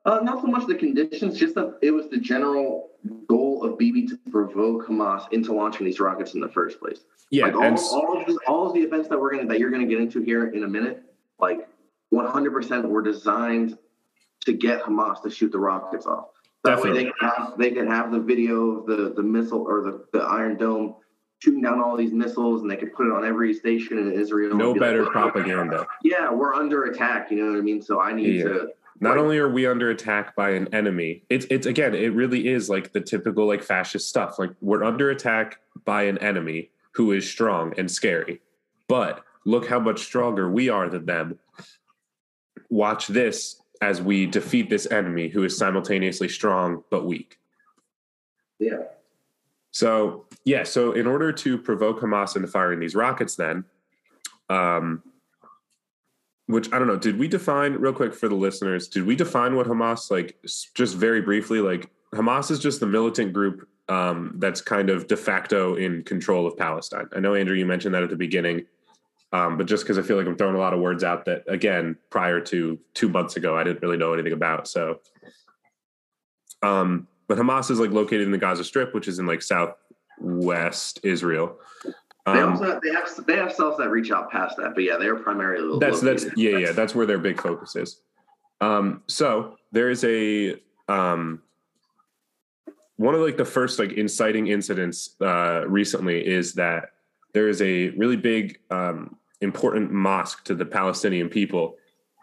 [0.05, 2.91] Uh, not so much the conditions, just that it was the general
[3.27, 7.01] goal of Bibi to provoke Hamas into launching these rockets in the first place.
[7.31, 9.59] yeah like all, and all of the all of the events that we're gonna that
[9.59, 11.03] you're gonna get into here in a minute,
[11.39, 11.67] like
[12.09, 13.77] one hundred percent were designed
[14.45, 16.29] to get Hamas to shoot the rockets off.
[16.63, 17.13] That way they Definitely.
[17.19, 20.57] could have they could have the video of the the missile or the, the Iron
[20.57, 20.95] Dome
[21.39, 24.55] shooting down all these missiles and they could put it on every station in Israel.
[24.55, 27.29] no be better "Look, propaganda Yeah, we're under attack.
[27.31, 27.81] You know what I mean?
[27.81, 28.43] So I need Yeah.
[28.45, 28.69] to.
[29.01, 32.69] not only are we under attack by an enemy it's it's again it really is
[32.69, 37.29] like the typical like fascist stuff like we're under attack by an enemy who is
[37.29, 38.41] strong and scary
[38.87, 41.37] but look how much stronger we are than them
[42.69, 47.37] watch this as we defeat this enemy who is simultaneously strong but weak
[48.59, 48.83] Yeah.
[49.75, 53.65] So yeah, so in order to provoke Hamas into firing these rockets, then,
[54.49, 55.03] um,
[56.45, 58.87] which I don't know, did we define real quick for the listeners?
[58.87, 60.37] Did we define what Hamas like?
[60.75, 65.17] Just very briefly, like Hamas is just the militant group um, that's kind of de
[65.17, 67.09] facto in control of Palestine.
[67.13, 68.65] I know Andrew, you mentioned that at the beginning,
[69.33, 71.43] um, but just because I feel like I'm throwing a lot of words out that
[71.49, 74.69] again, prior to two months ago, I didn't really know anything about.
[74.69, 75.01] So,
[76.63, 80.99] um, but Hamas is like located in the Gaza Strip, which is in like southwest
[81.03, 81.59] Israel.
[82.25, 84.97] They Um, also they have they have cells that reach out past that, but yeah,
[84.97, 88.01] they're primarily that's that's located- yeah yeah that's where their big focus is.
[88.61, 90.55] Um, so there is a
[90.87, 91.41] um,
[92.97, 96.91] one of like the first like inciting incidents uh, recently is that
[97.33, 101.75] there is a really big um, important mosque to the Palestinian people.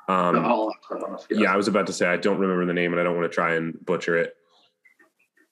[0.08, 2.92] The Um, Al-Aqsa Mosque, yeah, I was about to say I don't remember the name
[2.92, 4.36] and I don't want to try and butcher it.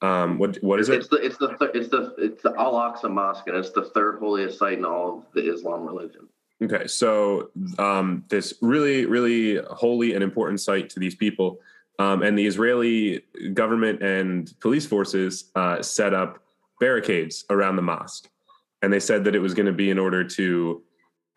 [0.03, 0.97] Um, what what is it?
[0.97, 1.11] it's it?
[1.11, 4.59] the it's the it's the it's the Al Aqsa Mosque, and it's the third holiest
[4.59, 6.29] site in all of the Islam religion.
[6.63, 11.59] Okay, so um, this really, really holy and important site to these people,
[11.99, 13.23] um, and the Israeli
[13.55, 16.39] government and police forces uh, set up
[16.79, 18.29] barricades around the mosque,
[18.83, 20.83] and they said that it was going to be in order to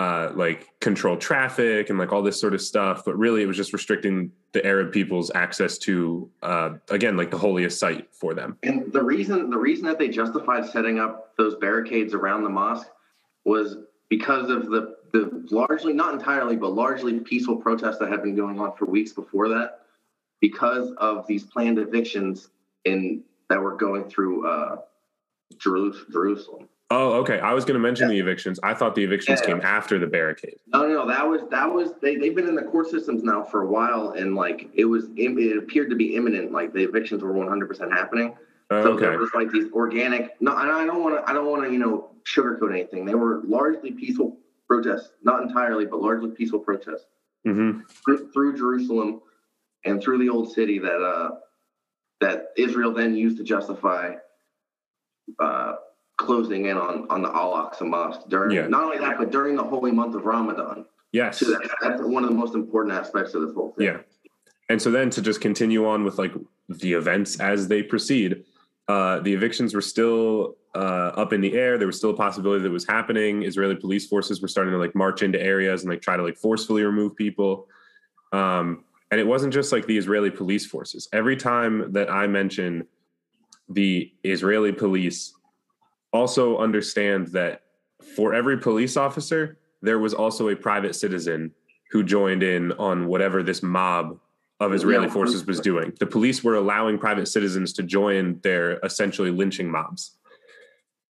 [0.03, 3.55] uh, like control traffic and like all this sort of stuff, but really it was
[3.55, 8.57] just restricting the Arab people's access to uh, again like the holiest site for them.
[8.63, 12.89] And the reason the reason that they justified setting up those barricades around the mosque
[13.45, 13.77] was
[14.09, 18.59] because of the the largely not entirely but largely peaceful protests that had been going
[18.59, 19.85] on for weeks before that
[20.41, 22.49] because of these planned evictions
[22.83, 24.77] in that were going through uh,
[25.57, 26.67] Jerusalem.
[26.95, 27.39] Oh, okay.
[27.39, 28.15] I was going to mention Yeah.
[28.15, 28.59] the evictions.
[28.61, 29.47] I thought the evictions Yeah.
[29.47, 30.57] came after the barricade.
[30.67, 33.63] No, no, that was that was they they've been in the court systems now for
[33.63, 36.51] a while, and like it was it appeared to be imminent.
[36.51, 38.35] Like the evictions were one hundred percent happening.
[38.69, 39.05] Oh, So okay.
[39.07, 40.39] there was like these organic.
[40.41, 41.29] No, and I don't want to.
[41.29, 41.71] I don't want to.
[41.71, 43.05] You know, sugarcoat anything.
[43.05, 47.07] They were largely peaceful protests, not entirely, but largely peaceful protests
[47.45, 49.21] hmm through, through Jerusalem
[49.83, 51.31] and through the old city that uh
[52.21, 54.15] that Israel then used to justify
[55.39, 55.73] uh
[56.17, 58.67] closing in on on the Al Aqsa Mosque during Yeah.
[58.67, 60.85] not only that, but during the holy month of Ramadan.
[61.11, 61.39] Yes.
[61.39, 63.87] So that, that's one of the most important aspects of this whole thing.
[63.87, 63.97] Yeah.
[64.69, 66.33] And so then to just continue on with like
[66.69, 68.43] the events as they proceed,
[68.87, 71.77] uh, the evictions were still uh, up in the air.
[71.77, 73.43] There was still a possibility that it was happening.
[73.43, 76.37] Israeli police forces were starting to like march into areas and like try to like
[76.37, 77.67] forcefully remove people.
[78.31, 81.07] Um, and it wasn't just like the Israeli police forces.
[81.13, 82.87] Every time that I mention
[83.69, 85.33] the Israeli police,
[86.13, 87.63] also understand that
[88.15, 91.51] for every police officer, there was also a private citizen
[91.91, 94.19] who joined in on whatever this mob
[94.59, 95.11] of Israeli Yeah.
[95.13, 95.93] forces was doing.
[95.99, 100.17] The police were allowing private citizens to join their essentially lynching mobs.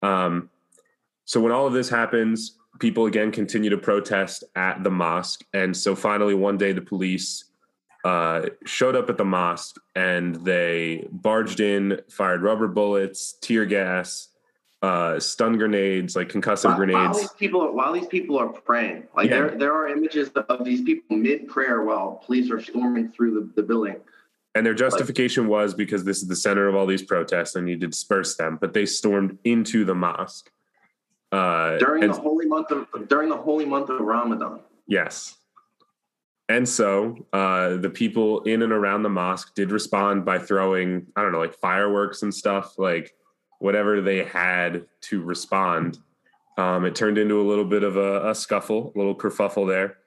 [0.03, 0.51] Um,
[1.25, 5.77] so when all of this happens, people again continue to protest at the mosque, and
[5.77, 7.45] so finally one day the police
[8.05, 14.29] uh, showed up at the mosque and they barged in, fired rubber bullets, tear gas,
[14.83, 17.19] uh, stun grenades, like concussive While, while grenades.
[17.21, 19.39] these people while these people are praying, like Yeah.
[19.39, 23.61] there there are images of these people mid prayer while police are storming through the,
[23.61, 23.97] the building.
[24.55, 27.75] And their justification was because this is the center of all these protests and you
[27.75, 30.51] need to disperse them, but they stormed into the mosque.
[31.31, 34.61] Uh, during and- the holy month of during the holy month of Ramadan.
[34.87, 35.35] Yes.
[36.49, 41.21] And so uh, the people in and around the mosque did respond by throwing, I
[41.21, 43.13] don't know, like fireworks and stuff, like
[43.59, 45.99] whatever they had to respond.
[46.57, 49.99] Um, it turned into a little bit of a, a scuffle, a little kerfuffle there.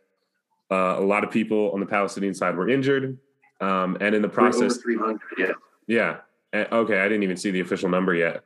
[0.70, 3.18] Uh, a lot of people on the Palestinian side were injured.
[3.60, 5.20] Um, and in the process, over 300.
[5.38, 5.52] Yeah,
[5.88, 6.18] yeah.
[6.54, 8.44] Okay, I didn't even see the official number yet.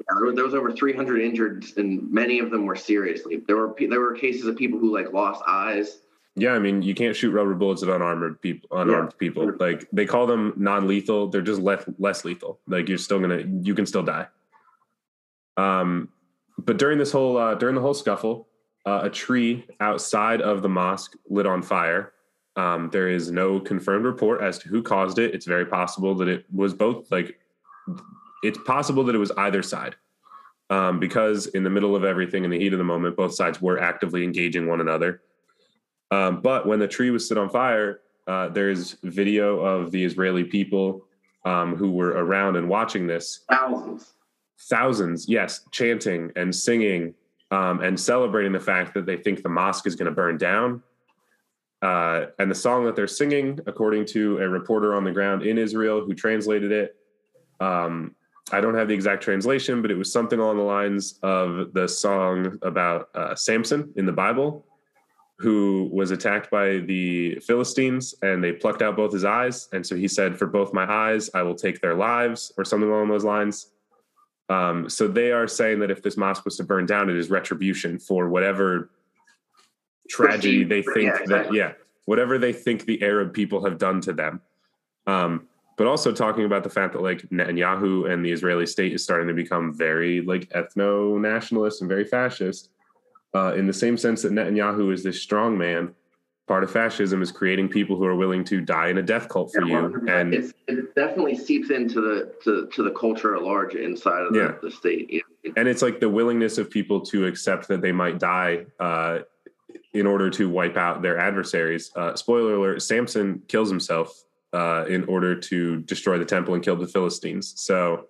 [0.00, 3.42] Yeah, there, was, there was over 300 injured, and many of them were seriously.
[3.46, 5.98] There were there were cases of people who like lost eyes.
[6.36, 8.68] Yeah, I mean, you can't shoot rubber bullets at unarmed people.
[8.78, 11.28] Unarmed people, like they call them non-lethal.
[11.28, 12.60] They're just less less lethal.
[12.66, 14.28] Like you're still gonna, you can still die.
[15.56, 16.08] Um,
[16.56, 18.48] but during this whole uh, during the whole scuffle,
[18.86, 22.12] uh, a tree outside of the mosque lit on fire.
[22.56, 25.34] Um, there is no confirmed report as to who caused it.
[25.34, 27.10] It's very possible that it was both.
[27.10, 27.38] Like,
[28.42, 29.96] it's possible that it was either side,
[30.68, 33.60] um, because in the middle of everything, in the heat of the moment, both sides
[33.62, 35.22] were actively engaging one another.
[36.10, 40.44] Um, but when the tree was set on fire, uh, there's video of the Israeli
[40.44, 41.04] people
[41.44, 43.44] um, who were around and watching this.
[43.50, 44.14] Thousands.
[44.68, 47.14] Thousands, yes, chanting and singing
[47.50, 50.82] um, and celebrating the fact that they think the mosque is going to burn down.
[51.82, 55.56] Uh, and the song that they're singing, according to a reporter on the ground in
[55.56, 56.96] Israel who translated it,
[57.60, 58.14] um,
[58.52, 61.88] I don't have the exact translation, but it was something along the lines of the
[61.88, 64.66] song about uh, Samson in the Bible,
[65.40, 69.68] who was attacked by the Philistines and they plucked out both his eyes.
[69.72, 72.90] And so he said, For both my eyes, I will take their lives, or something
[72.90, 73.68] along those lines.
[74.50, 77.30] Um, so they are saying that if this mosque was to burn down, it is
[77.30, 78.90] retribution for whatever
[80.10, 81.72] tragedy they think yeah, that, yeah,
[82.04, 84.42] whatever they think the Arab people have done to them.
[85.06, 85.48] Um,
[85.78, 89.28] but also talking about the fact that like Netanyahu and the Israeli state is starting
[89.28, 92.68] to become very like ethno nationalist and very fascist.
[93.34, 95.94] Uh, in the same sense that Netanyahu is this strong man,
[96.48, 99.52] part of fascism is creating people who are willing to die in a death cult
[99.52, 99.88] for Yeah, you.
[100.00, 100.20] 100%.
[100.20, 104.32] And it's, it definitely seeps into the to, to the culture at large inside of
[104.32, 104.52] the, Yeah.
[104.60, 105.06] the state.
[105.10, 105.52] Yeah.
[105.56, 109.20] And it's like the willingness of people to accept that they might die uh,
[109.94, 111.92] in order to wipe out their adversaries.
[111.94, 116.76] Uh, spoiler alert: Samson kills himself uh, in order to destroy the temple and kill
[116.76, 117.54] the Philistines.
[117.56, 118.06] So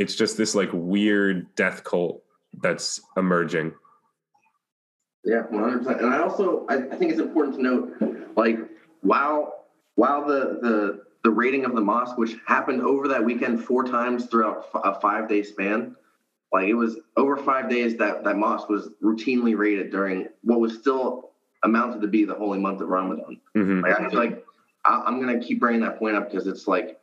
[0.00, 2.22] it's just this like weird death cult
[2.60, 3.72] that's emerging.
[5.24, 6.00] Yeah, one hundred percent.
[6.00, 8.58] And I also I, I think it's important to note, like
[9.02, 13.84] while while the the the raiding of the mosque, which happened over that weekend four
[13.84, 15.96] times throughout a five day span,
[16.52, 20.78] like it was over five days that that mosque was routinely raided during what was
[20.78, 21.30] still
[21.64, 23.40] amounted to be the holy month of Ramadan.
[23.56, 23.80] Mm-hmm.
[23.80, 24.44] Like I feel like
[24.84, 27.00] I, am gonna keep bringing that point up because it's like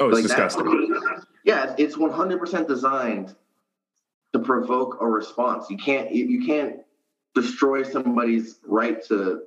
[0.00, 0.64] oh, it's like disgusting.
[0.64, 3.34] That, yeah, it's 100 percent designed
[4.32, 5.70] to provoke a response.
[5.70, 6.80] You can't you can't
[7.34, 9.42] destroy somebody's right to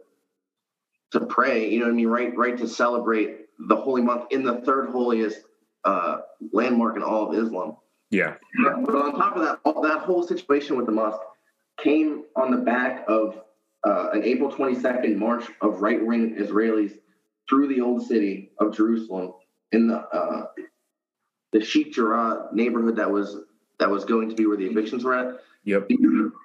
[1.11, 1.69] to pray.
[1.69, 2.07] You know what I mean?
[2.07, 5.41] Right, right to celebrate the holy month in the third holiest
[5.85, 6.19] uh,
[6.51, 7.77] landmark in all of Islam.
[8.09, 8.35] Yeah.
[8.63, 11.19] But on top of that, all, that whole situation with the mosque
[11.79, 13.41] came on the back of
[13.83, 16.97] uh, an April 22nd march of right wing Israelis
[17.49, 19.33] through the old city of Jerusalem
[19.71, 20.45] in the uh,
[21.51, 23.37] the Sheikh Jarrah neighborhood that was
[23.79, 25.39] that was going to be where the evictions were at.
[25.65, 25.87] Yep.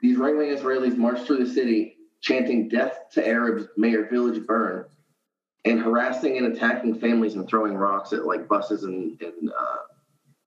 [0.03, 3.67] These, right wing Israelis marched through the city chanting "Death to Arabs!
[3.77, 4.85] May your village burn!"
[5.65, 9.77] and harassing and attacking families and throwing rocks at like buses and, and uh,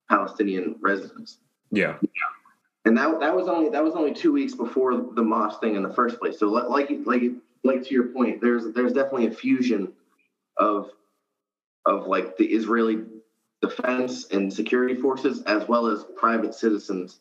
[0.10, 1.40] Palestinian residents.
[1.70, 1.98] Yeah.
[2.86, 5.84] And that that was only that was only two weeks before the mosque thing in
[5.84, 6.40] the first place.
[6.40, 7.32] So like like
[7.64, 9.94] like to your point, there's there's definitely a fusion
[10.58, 10.90] of
[11.86, 13.04] of like the Israeli
[13.62, 17.20] defense and security forces as well as private citizens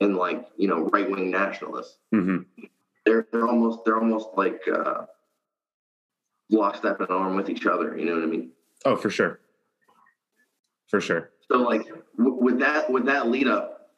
[0.00, 1.98] and like you know right wing nationalists.
[2.14, 2.64] Mm-hmm.
[3.04, 5.06] They're they're almost they're almost like uh,
[6.50, 7.96] lockstep and arm with each other.
[7.96, 8.50] You know what I mean?
[8.84, 9.40] Oh, for sure,
[10.88, 11.30] for sure.
[11.50, 11.86] So like
[12.18, 13.90] w- with that with that lead up,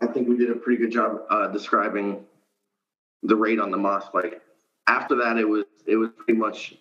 [0.00, 2.24] I think we did a pretty good job uh, describing
[3.22, 4.14] the raid on the mosque.
[4.14, 4.40] Like
[4.86, 6.76] after that, it was it was pretty much.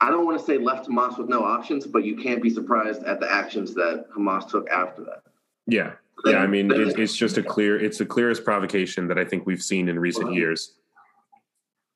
[0.00, 3.04] I don't want to say left Hamas with no options, but you can't be surprised
[3.04, 5.22] at the actions that Hamas took after that.
[5.68, 5.92] Yeah,
[6.26, 6.38] yeah.
[6.38, 7.78] I mean, it, it's just a clear.
[7.78, 10.74] It's the clearest provocation that I think we've seen in recent years.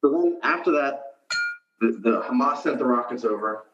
[0.02, 1.02] So then, after that,
[1.80, 3.66] the, the Hamas sent the rockets over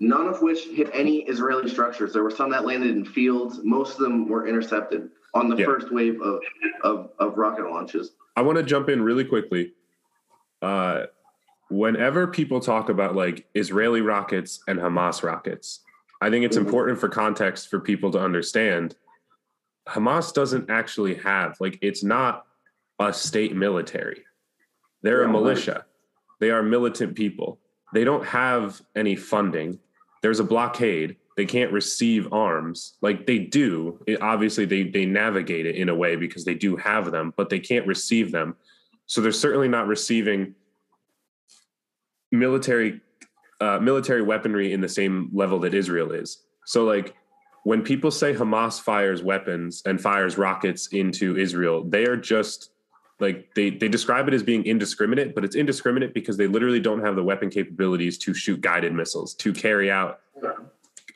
[0.00, 2.12] none of which hit any Israeli structures.
[2.12, 3.60] There were some that landed in fields.
[3.62, 5.66] Most of them were intercepted on the yeah.
[5.66, 6.40] first wave of,
[6.82, 8.12] of, of rocket launches.
[8.36, 9.74] I want to jump in really quickly.
[10.62, 11.04] Uh,
[11.70, 15.80] whenever people talk about like Israeli rockets and Hamas rockets,
[16.20, 16.66] I think it's mm-hmm.
[16.66, 18.96] important for context for people to understand.
[19.88, 22.46] Hamas doesn't actually have like it's not
[22.98, 24.24] a state military.
[25.02, 25.86] They're yeah, a militia.
[26.40, 27.58] They are militant people.
[27.92, 29.78] They don't have any funding
[30.22, 35.66] there's a blockade they can't receive arms like they do it, obviously they they navigate
[35.66, 38.56] it in a way because they do have them but they can't receive them
[39.06, 40.54] so they're certainly not receiving
[42.30, 43.00] military
[43.60, 47.14] uh, military weaponry in the same level that israel is so like
[47.64, 52.70] when people say hamas fires weapons and fires rockets into israel they are just
[53.18, 57.00] like they they describe it as being indiscriminate but it's indiscriminate because they literally don't
[57.00, 60.20] have the weapon capabilities to shoot guided missiles to carry out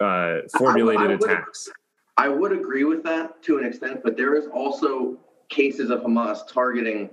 [0.01, 1.69] uh, formulated I, I attacks.
[2.19, 6.01] Would, i would agree with that to an extent but there is also cases of
[6.01, 7.11] hamas targeting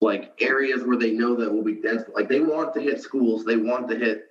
[0.00, 3.44] like areas where they know that will be dense like they want to hit schools
[3.44, 4.26] they want to hit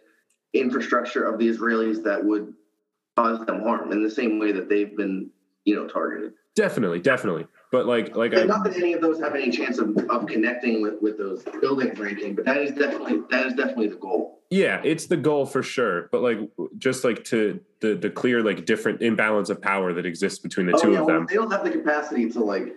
[0.53, 2.53] infrastructure of the israelis that would
[3.17, 5.29] cause them harm in the same way that they've been
[5.65, 9.35] you know targeted definitely definitely but like, like I, not that any of those have
[9.35, 13.23] any chance of, of connecting with, with those buildings or anything, but that is definitely
[13.29, 14.39] that is definitely the goal.
[14.49, 16.07] Yeah, it's the goal for sure.
[16.13, 16.39] But like,
[16.77, 20.73] just like to the the clear like different imbalance of power that exists between the
[20.77, 21.17] oh, two yeah, of them.
[21.17, 22.73] Well, they don't have the capacity to like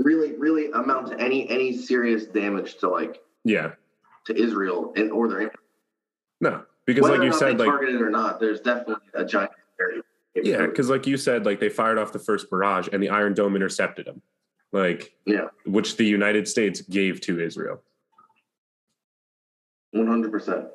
[0.00, 3.72] really really amount to any any serious damage to like yeah
[4.26, 5.52] to Israel and or their
[6.40, 10.02] no because Whether like you said like targeted or not, there's definitely a giant area.
[10.34, 13.32] Yeah, because like you said, like they fired off the first barrage and the Iron
[13.32, 14.22] Dome intercepted them,
[14.72, 17.80] like yeah, which the United States gave to Israel.
[19.92, 20.66] One hundred percent.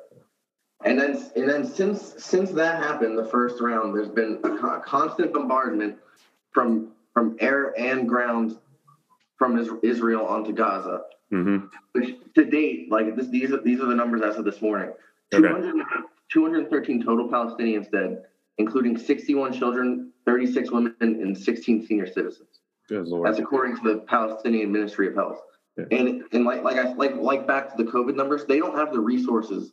[0.84, 5.34] And then and then since since that happened, the first round, there's been a constant
[5.34, 5.98] bombardment
[6.52, 8.58] from from air and ground
[9.38, 11.02] from Israel onto Gaza.
[11.32, 11.66] Mm-hmm.
[11.92, 14.92] Which to date, like this, these are these are the numbers as of this morning.
[15.34, 15.48] Okay.
[16.28, 18.24] 213 total Palestinians dead
[18.58, 22.60] including 61 children, 36 women, and 16 senior citizens.
[22.88, 23.26] Good Lord.
[23.26, 25.40] That's according to the Palestinian Ministry of Health.
[25.76, 25.84] Yeah.
[25.90, 28.92] And and like like I like like back to the COVID numbers, they don't have
[28.92, 29.72] the resources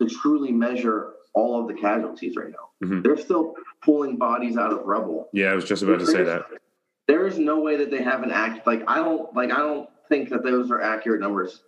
[0.00, 2.86] to truly measure all of the casualties right now.
[2.86, 3.02] Mm-hmm.
[3.02, 5.28] They're still pulling bodies out of rubble.
[5.32, 6.46] Yeah, I was just about to say that.
[7.06, 9.88] There is no way that they have an act like I don't like I don't
[10.08, 11.62] think that those are accurate numbers.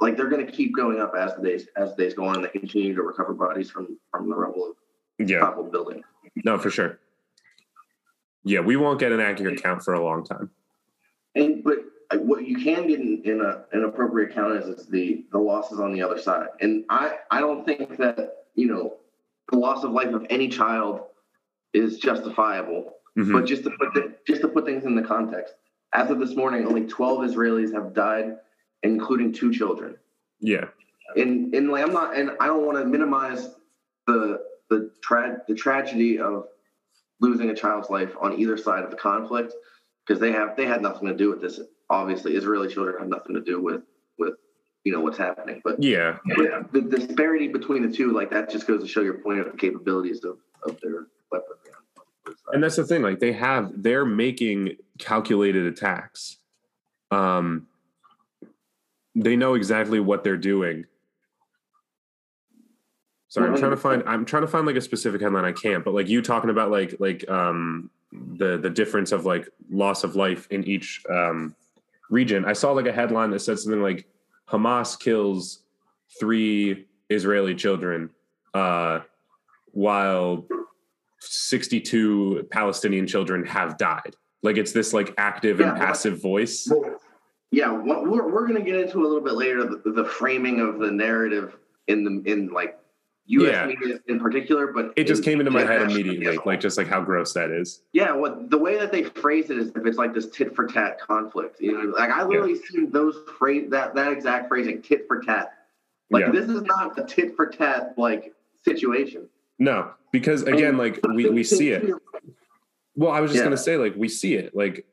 [0.00, 2.36] Like they're going to keep going up as the days as the days go on,
[2.36, 4.74] and they continue to recover bodies from from the rubble
[5.18, 5.40] yeah.
[5.40, 6.02] toppled building.
[6.44, 6.98] No, for sure.
[8.44, 10.50] Yeah, we won't get an accurate count for a long time.
[11.34, 11.78] And but
[12.20, 15.80] what you can get in, in a, an appropriate count is, is the the losses
[15.80, 16.48] on the other side.
[16.60, 18.96] And I I don't think that you know
[19.50, 21.02] the loss of life of any child
[21.72, 22.94] is justifiable.
[23.18, 23.32] Mm-hmm.
[23.32, 25.54] But just to put the, just to put things in the context,
[25.92, 28.36] as of this morning, only 12 Israelis have died,
[28.82, 29.96] including two children.
[30.40, 30.66] Yeah.
[31.16, 33.48] And and like I'm not, and I don't want to minimize
[34.06, 36.46] the the tra- the tragedy of
[37.20, 39.52] losing a child's life on either side of the conflict
[40.06, 41.60] because they have they had nothing to do with this.
[41.90, 43.82] Obviously, Israeli children have nothing to do with
[44.18, 44.34] with
[44.84, 45.60] you know what's happening.
[45.62, 49.18] But yeah, but the disparity between the two, like that, just goes to show your
[49.18, 51.58] point of the capabilities of of their weaponry.
[52.52, 56.38] And that's the thing, like they have, they're making calculated attacks.
[57.10, 57.66] Um,
[59.14, 60.86] they know exactly what they're doing.
[63.28, 64.02] Sorry, I'm trying to find.
[64.06, 65.44] I'm trying to find like a specific headline.
[65.46, 69.48] I can't, but like you talking about like like um the the difference of like
[69.70, 71.54] loss of life in each um
[72.10, 72.44] region.
[72.44, 74.06] I saw like a headline that said something like
[74.48, 75.60] Hamas kills
[76.20, 78.10] three Israeli children,
[78.52, 79.00] uh,
[79.72, 80.46] while
[81.20, 84.14] 62 Palestinian children have died.
[84.42, 86.68] Like it's this like active yeah, and passive voice.
[86.70, 86.98] Well,
[87.52, 90.78] yeah, well, we're we're gonna get into a little bit later the, the framing of
[90.78, 91.54] the narrative
[91.86, 92.78] in the in like
[93.26, 93.52] U.S.
[93.52, 93.66] Yeah.
[93.66, 97.02] media in particular, but it just came into my head immediately, like just like how
[97.02, 97.82] gross that is.
[97.92, 100.66] Yeah, what the way that they phrase it is if it's like this tit for
[100.66, 101.60] tat conflict.
[101.60, 102.70] You know, like I literally yeah.
[102.70, 105.52] seen those phrase that that exact phrasing, tit for tat.
[106.10, 106.32] Like yeah.
[106.32, 108.32] this is not a tit for tat like
[108.64, 109.28] situation.
[109.58, 111.84] No, because again, like we, we see it.
[112.94, 114.54] Well, I was just gonna say, like, we see it.
[114.54, 114.84] Like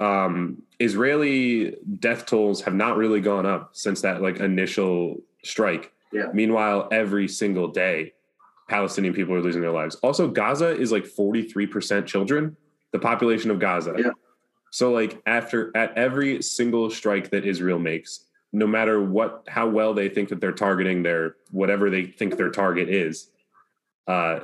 [0.00, 5.92] um Israeli death tolls have not really gone up since that like initial strike.
[6.12, 6.28] Yeah.
[6.32, 8.12] Meanwhile, every single day,
[8.68, 9.96] Palestinian people are losing their lives.
[9.96, 12.56] Also, Gaza is like 43% children,
[12.92, 13.94] the population of Gaza.
[13.98, 14.10] Yeah.
[14.70, 19.94] So like after at every single strike that Israel makes, no matter what how well
[19.94, 23.30] they think that they're targeting their whatever they think their target is,
[24.06, 24.40] uh,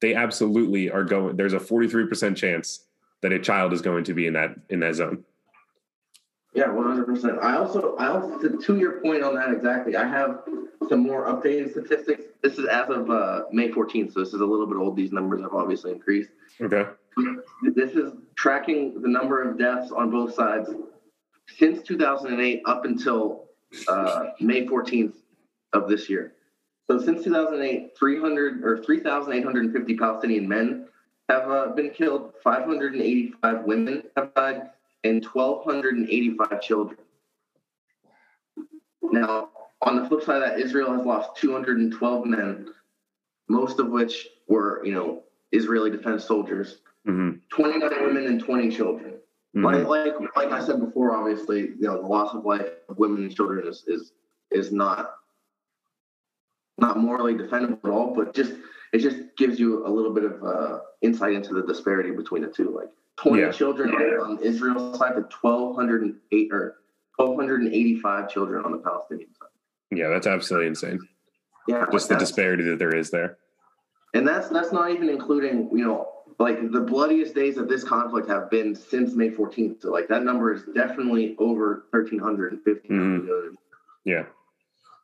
[0.00, 1.36] they absolutely are going.
[1.36, 2.86] There's a 43% chance
[3.22, 5.24] that a child is going to be in that in that zone.
[6.54, 7.42] Yeah, 100%.
[7.42, 10.42] I also, I also, to your point on that exactly, I have
[10.86, 12.24] some more updated statistics.
[12.42, 14.94] This is as of uh, May 14th, so this is a little bit old.
[14.94, 16.28] These numbers have obviously increased.
[16.60, 16.84] Okay.
[17.74, 20.68] This is tracking the number of deaths on both sides
[21.56, 23.44] since 2008 up until
[23.88, 25.14] uh, May 14th
[25.72, 26.34] of this year.
[26.90, 30.88] So since 2008, 300 or 3,850 Palestinian men
[31.28, 34.70] have uh, been killed, 585 women have died,
[35.04, 36.98] and 1,285 children.
[39.02, 39.50] Now,
[39.82, 42.68] on the flip side of that, Israel has lost 212 men,
[43.48, 47.38] most of which were, you know, Israeli defense soldiers, mm-hmm.
[47.50, 49.14] 29 women and 20 children.
[49.56, 49.64] Mm-hmm.
[49.64, 53.24] Like, like, like I said before, obviously, you know, the loss of life of women
[53.24, 54.12] and children is is
[54.50, 55.14] is not
[56.78, 58.54] not morally defendable at all, but just
[58.92, 62.48] it just gives you a little bit of uh, insight into the disparity between the
[62.48, 62.74] two.
[62.76, 63.50] Like 20 yeah.
[63.50, 66.76] children on Israel's side to 1,208 or
[67.16, 69.48] 1,285 children on the Palestinian side.
[69.90, 71.00] Yeah, that's absolutely insane.
[71.68, 73.38] Yeah, just the disparity that there is there.
[74.14, 78.28] And that's that's not even including you know like the bloodiest days of this conflict
[78.28, 79.82] have been since May 14th.
[79.82, 82.88] So like that number is definitely over 1,350.
[82.88, 83.54] Mm-hmm.
[84.04, 84.24] Yeah.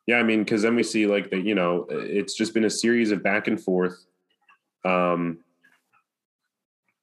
[0.09, 2.69] Yeah, I mean, because then we see like the you know it's just been a
[2.71, 4.07] series of back and forth,
[4.83, 5.37] um,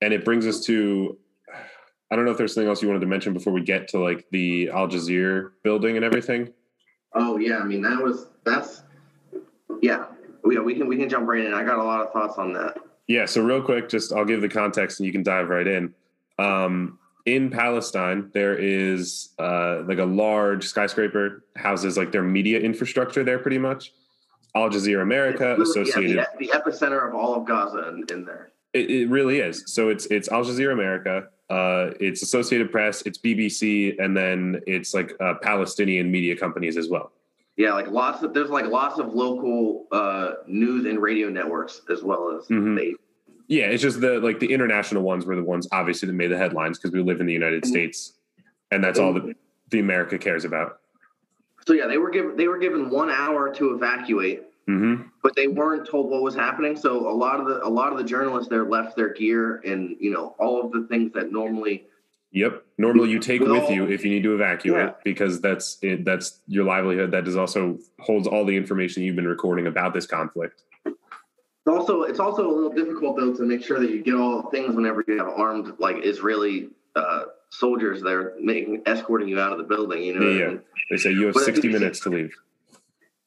[0.02, 1.16] and it brings us to
[2.10, 4.00] I don't know if there's something else you wanted to mention before we get to
[4.00, 6.52] like the Al Jazeera building and everything.
[7.14, 8.82] Oh yeah, I mean that was that's
[9.80, 10.06] yeah
[10.44, 11.54] yeah we can we can jump right in.
[11.54, 12.76] I got a lot of thoughts on that.
[13.06, 15.94] Yeah, so real quick, just I'll give the context and you can dive right in.
[16.40, 23.24] Um, in Palestine, there is uh, like a large skyscraper houses like their media infrastructure
[23.24, 23.92] there, pretty much.
[24.54, 28.52] Al Jazeera America associated yeah, the, the, epicenter of all of Gaza in, in there.
[28.72, 29.64] It, it, really is.
[29.66, 34.94] So it's it's Al Jazeera America, uh, it's Associated Press, it's BBC, and then it's
[34.94, 37.12] like uh, Palestinian media companies as well.
[37.56, 42.02] Yeah, like lots of there's like lots of local uh, news and radio networks as
[42.02, 42.74] well as mm-hmm.
[42.74, 42.94] they
[43.48, 46.38] yeah, it's just the like the international ones were the ones obviously that made the
[46.38, 47.70] headlines because we live in the United mm-hmm.
[47.70, 48.14] States,
[48.70, 49.36] and that's all that
[49.70, 50.80] the America cares about.
[51.66, 55.08] So yeah, they were given they were given one hour to evacuate, mm-hmm.
[55.22, 56.76] but they weren't told what was happening.
[56.76, 59.96] So a lot of the a lot of the journalists there left their gear and
[60.00, 61.86] you know all of the things that normally.
[62.32, 62.64] Yep.
[62.76, 64.94] Normally, you take with you if you need to evacuate yeah.
[65.04, 67.12] because that's it, that's your livelihood.
[67.12, 70.62] That does also holds all the information you've been recording about this conflict.
[71.68, 74.74] Also it's also a little difficult though to make sure that you get all things
[74.74, 79.58] whenever you have armed like Israeli uh, soldiers that are making escorting you out of
[79.58, 80.02] the building.
[80.02, 80.58] You know, yeah, yeah.
[80.90, 82.34] they say you have But sixty minutes to leave.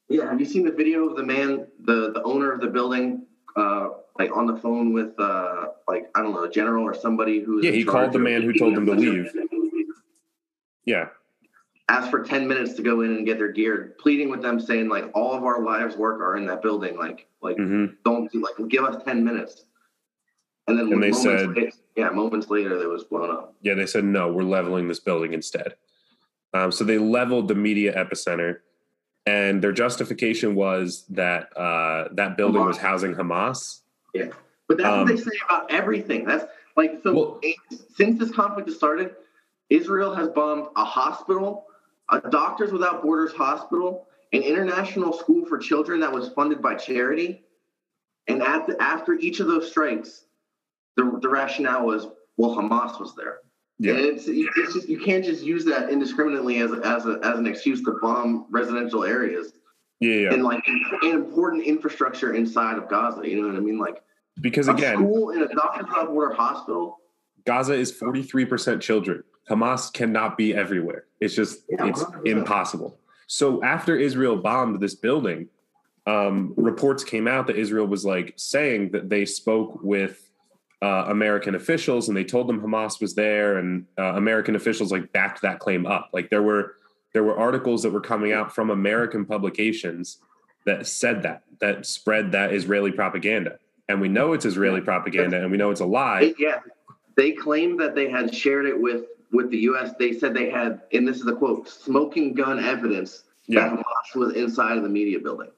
[0.08, 3.26] Yeah, have you seen the video of the man, the the owner of the building,
[3.56, 7.42] uh, like on the phone with uh, like I don't know, a general or somebody
[7.42, 7.64] who?
[7.64, 9.32] Yeah, he called the man who told them to leave.
[10.86, 11.10] Yeah,
[11.90, 14.90] Asked for ten minutes to go in and get their gear, pleading with them, saying
[14.90, 16.96] like all of our lives' work are in that building.
[16.96, 19.66] Like, like hmm don't do like give us ten minutes.
[20.68, 23.56] And then And they said- later, yeah, moments later, it was blown up.
[23.64, 23.74] yeah.
[23.74, 25.76] They said no, we're leveling this building instead.
[26.54, 28.60] Um, so they leveled the media epicenter,
[29.26, 33.80] and their justification was that uh, that building was housing Hamas.
[34.14, 34.28] Yeah.
[34.68, 36.24] But that's Um, what they say about everything.
[36.26, 36.46] That's
[36.78, 37.14] like so.
[37.16, 37.42] Well-
[37.96, 39.16] since this conflict has started,
[39.72, 41.66] Israel has bombed a hospital,
[42.12, 47.44] a Doctors Without Borders hospital, an international school for children that was funded by charity,
[48.28, 50.26] and at the, after each of those strikes,
[50.96, 52.08] the, the rationale was,
[52.38, 53.40] well, Hamas was there.
[53.80, 53.94] Yeah.
[53.94, 57.48] And it's, it's just you can't just use that indiscriminately as as, a, as an
[57.48, 59.54] excuse to bomb residential areas
[60.02, 60.34] Yeah, yeah.
[60.34, 63.28] and like an important infrastructure inside of Gaza.
[63.28, 63.80] You know what I mean?
[63.80, 64.04] Like
[64.42, 66.98] Because again, a school in a Doctors Without Border hospital.
[67.46, 69.24] Gaza is 43% children.
[69.50, 71.06] Hamas cannot be everywhere.
[71.20, 72.28] It's just, Yeah, it's 100%.
[72.28, 73.00] impossible.
[73.28, 75.48] So after Israel bombed this building,
[76.08, 80.30] um, reports came out that Israel was like saying that they spoke with
[80.82, 85.12] uh, American officials and they told them Hamas was there, and uh, American officials like
[85.12, 86.10] backed that claim up.
[86.14, 86.76] Like there were
[87.14, 90.20] there were articles that were coming out from American publications
[90.66, 95.52] that said that that spread that Israeli propaganda, and we know it's Israeli propaganda, and
[95.52, 96.34] we know it's a lie.
[96.40, 96.60] Yeah,
[97.18, 99.94] they claimed that they had shared it with with the U.S.
[100.00, 104.16] They said they had, and this is a quote, "smoking gun evidence Yeah, that Hamas
[104.16, 105.50] was inside of the media building."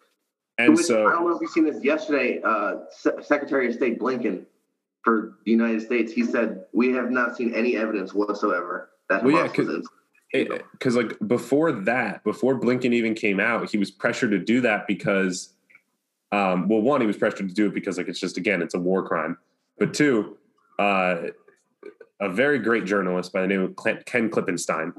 [0.57, 2.41] and Which, I don't know if you've seen this yesterday.
[2.43, 4.43] Uh, Se- Secretary of State Blinken
[5.03, 9.33] for the United States, he said, "We have not seen any evidence whatsoever that Well,
[9.33, 13.77] Hamas yeah, was 'cause- inside." because like before that before blinken even came out he
[13.77, 15.49] was pressured to do that because
[16.31, 18.73] um well one he was pressured to do it because like it's just again it's
[18.73, 19.37] a war crime
[19.77, 20.37] but two
[20.79, 21.23] uh
[22.21, 24.93] a very great journalist by the name of ken klippenstein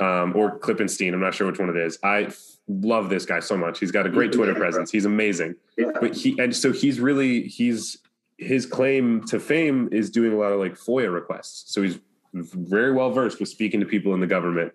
[0.00, 2.38] um or klippenstein i'm not sure which one it is i f-
[2.68, 5.92] love this guy so much he's got a great twitter presence he's amazing Yeah.
[6.00, 7.98] but he and so he's really he's
[8.36, 11.72] his claim to fame is doing a lot of like FOIA requests.
[11.74, 11.98] So he's
[12.32, 14.72] very well versed with speaking to people in the government,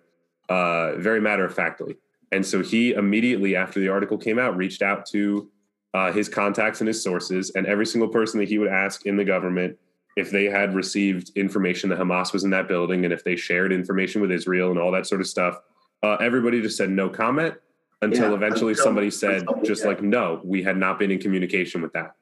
[0.50, 1.96] uh, very matter of factly.
[2.30, 5.50] And so he immediately after the article came out reached out to
[5.94, 9.16] uh, his contacts and his sources, and every single person that he would ask in
[9.16, 9.78] the government
[10.16, 13.72] if they had received information that Hamas was in that building and if they shared
[13.72, 15.60] information with Israel and all that sort of stuff.
[16.02, 17.54] Uh, everybody just said no comment
[18.02, 19.88] until Yeah, eventually until- somebody said until- just yeah.
[19.88, 22.14] like no, we had not been in communication with that.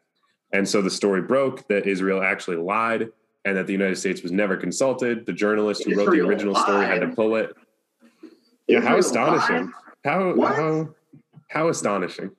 [0.53, 3.11] And so the story broke that Israel actually lied
[3.45, 5.27] and that the United States was never consulted.
[5.27, 7.55] The journalist who wrote the Israel original story had to pull it.
[8.69, 9.37] Yeah, how Israel lied?
[9.39, 9.73] astonishing.
[10.05, 10.55] How What?
[10.55, 10.89] how
[11.51, 12.31] how astonishing.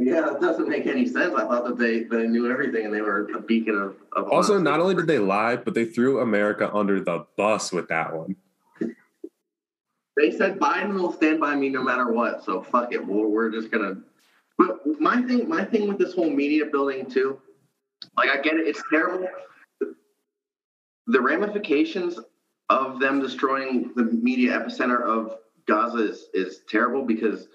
[0.00, 1.34] Yeah, it doesn't make any sense.
[1.34, 3.96] I thought that they, they knew everything and they were a beacon of.
[4.12, 4.64] of Also, honesty.
[4.70, 8.36] not only did they lie, but they threw America under the bus with that one.
[10.16, 12.44] They said Biden will stand by me no matter what.
[12.44, 13.04] So fuck it.
[13.04, 13.98] We're, we're just gonna.
[14.56, 17.40] But my thing, my thing with this whole media building too,
[18.16, 19.28] like I get it, it's terrible.
[21.06, 22.18] The ramifications
[22.68, 27.46] of them destroying the media epicenter of Gaza is is terrible because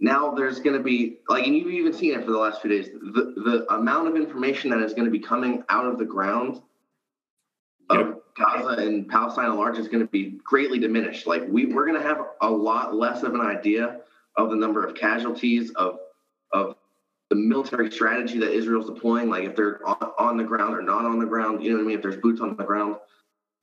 [0.00, 2.70] now there's going to be like, and you've even seen it for the last few
[2.70, 2.88] days.
[2.92, 6.60] The the amount of information that is going to be coming out of the ground
[7.90, 11.26] of Gaza and Palestine at large is going to be greatly diminished.
[11.26, 14.00] Like we we're going to have a lot less of an idea
[14.36, 15.98] of the number of casualties of
[16.52, 16.76] of
[17.30, 19.28] the military strategy that Israel's deploying.
[19.28, 21.84] Like if they're on, on the ground or not on the ground, you know what
[21.84, 21.96] I mean?
[21.96, 22.96] If there's boots on the ground.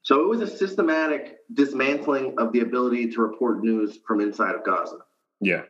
[0.01, 4.63] So it was a systematic dismantling of the ability to report news from inside of
[4.63, 4.99] Gaza,
[5.41, 5.63] Yeah.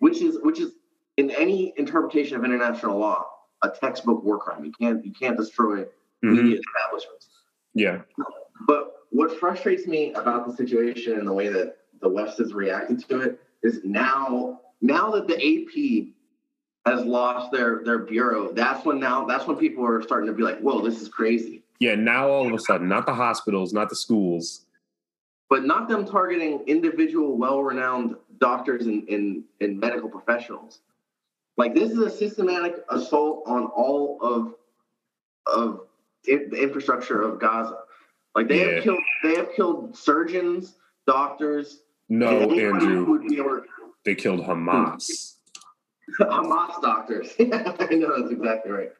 [0.00, 0.72] Which is which is
[1.16, 3.26] in any interpretation of international law
[3.62, 4.64] a textbook war crime.
[4.64, 5.84] You can't you can't destroy
[6.24, 6.32] Mhm.
[6.36, 7.28] media establishments.
[7.74, 8.02] Yeah.
[8.66, 13.00] But what frustrates me about the situation and the way that the West has reacted
[13.08, 16.12] to it is now now that the AP
[16.86, 20.42] has lost their their bureau, that's when now that's when people are starting to be
[20.42, 21.62] like, whoa, this is crazy.
[21.80, 21.94] Yeah.
[21.94, 24.66] Now all of a sudden, not the hospitals, not the schools.
[25.50, 30.80] But not them targeting individual well-renowned doctors and, and, and medical professionals.
[31.56, 34.54] Like this is a systematic assault on all of
[35.46, 35.80] of
[36.24, 37.78] the infrastructure of Gaza.
[38.34, 38.74] Like they Yeah.
[38.74, 40.76] have killed they have killed surgeons,
[41.06, 43.64] doctors, No, Andrew, would be able to-
[44.04, 45.36] they killed Hamas.
[46.20, 47.30] Hamas doctors.
[47.40, 48.92] I know that's exactly right.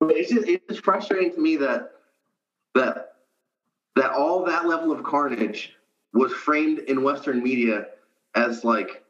[0.00, 1.92] But it's just it's frustrating to me that
[2.74, 3.12] that
[3.96, 5.74] that all that level of carnage
[6.12, 7.86] was framed in Western media
[8.34, 9.02] as like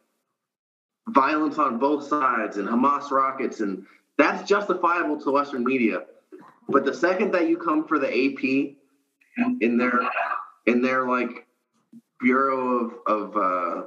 [1.09, 3.87] violence on both sides and Hamas rockets, and
[4.19, 6.05] that's justifiable to Western media.
[6.69, 8.77] But the second that you come for the AP
[9.61, 10.01] in their
[10.67, 11.47] in their like
[12.21, 13.87] bureau of of uh,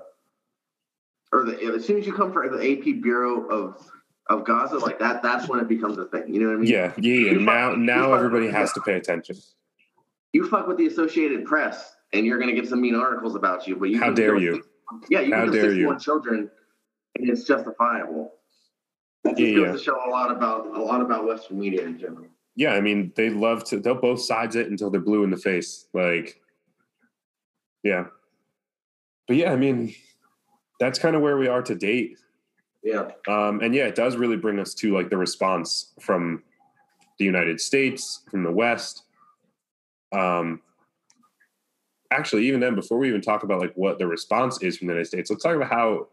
[1.32, 3.90] or the as soon as you come for the AP bureau of
[4.28, 6.34] of Gaza, like that, that's when it becomes a thing.
[6.34, 6.72] You know what I mean?
[6.72, 7.32] Yeah, yeah.
[7.32, 7.38] yeah.
[7.38, 9.38] Now, fuck, now everybody has to pay attention.
[10.34, 13.68] You fuck with the Associated Press, and you're going to get some mean articles about
[13.68, 13.76] you.
[13.76, 14.64] But you how dare you?
[15.10, 15.98] yeah, you how dare you?
[16.00, 16.50] Children,
[17.18, 18.34] and it's justifiable.
[19.24, 21.98] That just yeah, goes to show a lot about a lot about Western media in
[21.98, 22.28] general.
[22.56, 23.80] Yeah, I mean, they love to.
[23.80, 25.88] They'll both sides it until they're blue in the face.
[25.94, 26.40] Like,
[27.84, 28.06] yeah,
[29.28, 29.94] but yeah, I mean,
[30.80, 32.18] that's kind of where we are to date.
[32.84, 33.10] Yeah.
[33.28, 36.44] Um, and yeah, it does really bring us to like the response from
[37.18, 39.04] the United States, from the West.
[40.12, 40.62] Um,
[42.18, 44.94] actually, even then, before we even talk about like what the response is from the
[44.94, 46.08] United States, let's talk about how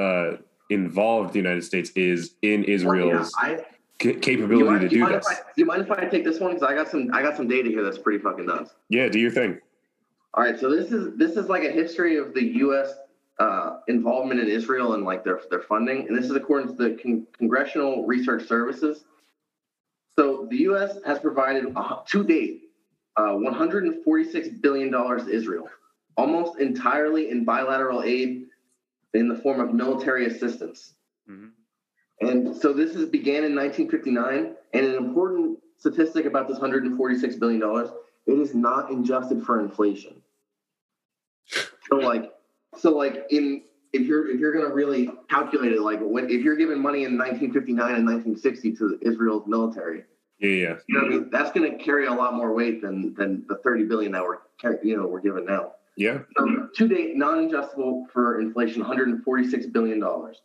[0.00, 0.36] uh,
[0.70, 3.64] involved the United States is in Israel's well, I,
[3.98, 5.26] capability mind, to do, do this.
[5.28, 6.54] I, do you mind if I take this one?
[6.54, 8.74] Because I got some, I got some data here that's pretty fucking nuts.
[8.88, 9.60] Yeah, do your thing.
[10.34, 12.94] All right, so this is this is like a history of the U.S
[13.38, 16.98] uh, involvement in Israel and like their their funding, and this is according to the
[17.00, 19.04] Con- Congressional Research Services.
[20.16, 20.98] So the U.S.
[21.06, 22.62] has provided uh, to date
[23.18, 25.68] uh, 146 billion dollars to Israel,
[26.16, 28.46] almost entirely in bilateral aid
[29.14, 30.94] in the form of military assistance.
[31.28, 31.48] Mm-hmm.
[32.20, 37.60] And so this is began in 1959, and an important statistic about this 146 billion
[37.60, 37.90] dollars:
[38.26, 40.22] it is not adjusted for inflation.
[41.90, 42.30] So like
[42.76, 43.62] so like in
[43.92, 47.04] if you're if you're going to really calculate it, like when if you're giving money
[47.04, 50.04] in 1959 and 1960 to Israel's military,
[50.40, 50.74] yeah, yeah.
[50.86, 51.30] you know I mean.
[51.30, 54.38] That's going to carry a lot more weight than than the 30 billion that we're
[54.82, 55.72] you know we're given now.
[55.96, 56.20] Yeah.
[56.36, 60.40] So, to date, non-adjustable for inflation, 146 billion dollars.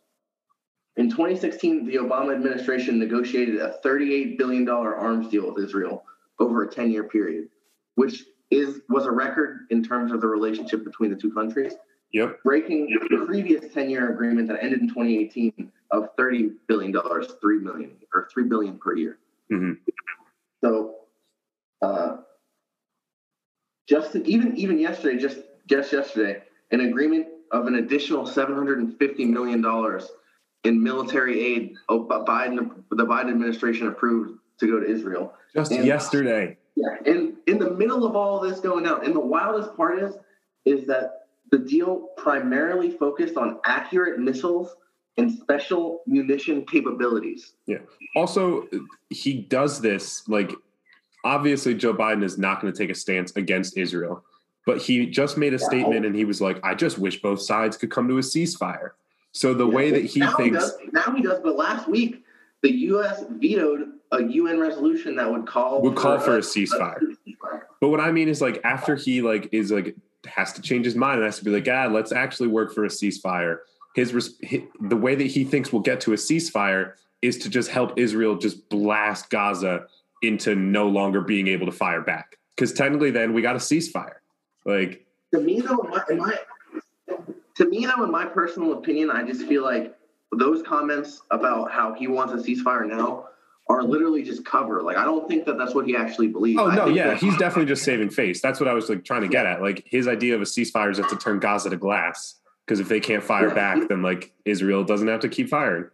[0.96, 6.04] In 2016, the Obama administration negotiated a 38 billion dollar arms deal with Israel
[6.38, 7.48] over a 10-year period,
[7.94, 11.74] which is was a record in terms of the relationship between the two countries.
[12.12, 12.42] Yep.
[12.44, 17.90] Breaking the previous 10 year agreement that ended in 2018 of $30 billion, 3 million
[18.14, 19.18] or 3 billion per year.
[19.52, 19.72] Mm-hmm.
[20.62, 20.94] So,
[21.82, 22.16] uh,
[23.88, 25.38] just even even yesterday, just
[25.68, 30.10] just yesterday, an agreement of an additional 750 million dollars
[30.64, 31.74] in military aid.
[31.88, 35.34] Oh, Biden, the Biden administration approved to go to Israel.
[35.54, 36.56] Just and, yesterday.
[36.76, 40.14] Yeah, and in the middle of all this going on, and the wildest part is,
[40.64, 44.74] is that the deal primarily focused on accurate missiles
[45.16, 47.52] and special munition capabilities.
[47.66, 47.78] Yeah.
[48.16, 48.68] Also,
[49.10, 50.52] he does this like
[51.24, 54.24] obviously Joe Biden is not going to take a stance against Israel,
[54.66, 57.76] but he just made a statement and he was like, "I just wish both sides
[57.76, 58.90] could come to a ceasefire."
[59.32, 61.88] So the yeah, way that he now thinks he does, now he does, but last
[61.88, 62.24] week
[62.62, 63.24] the U.S.
[63.30, 66.96] vetoed a UN resolution that would call would call for, a, a, ceasefire.
[66.96, 67.62] a ceasefire.
[67.80, 69.96] But what I mean is like after he like is like
[70.26, 72.84] has to change his mind and has to be like, "Ah, let's actually work for
[72.84, 73.58] a ceasefire.
[73.94, 77.70] His, his the way that he thinks we'll get to a ceasefire is to just
[77.70, 79.86] help Israel just blast Gaza
[80.22, 82.38] into no longer being able to fire back.
[82.54, 84.16] Because technically, then we got a ceasefire.
[84.64, 85.78] Like to me, though,
[86.10, 86.36] in my,
[87.08, 87.16] my
[87.56, 89.96] to me though, in my personal opinion, I just feel like
[90.32, 93.28] those comments about how he wants a ceasefire now
[93.68, 94.82] are literally just cover.
[94.82, 96.60] Like I don't think that that's what he actually believes.
[96.60, 98.40] Oh no, yeah, he's definitely just saving face.
[98.40, 99.62] That's what I was like trying to get at.
[99.62, 102.36] Like his idea of a ceasefire is to turn Gaza to glass
[102.66, 103.54] because if they can't fire yeah.
[103.54, 105.88] back, then like Israel doesn't have to keep firing.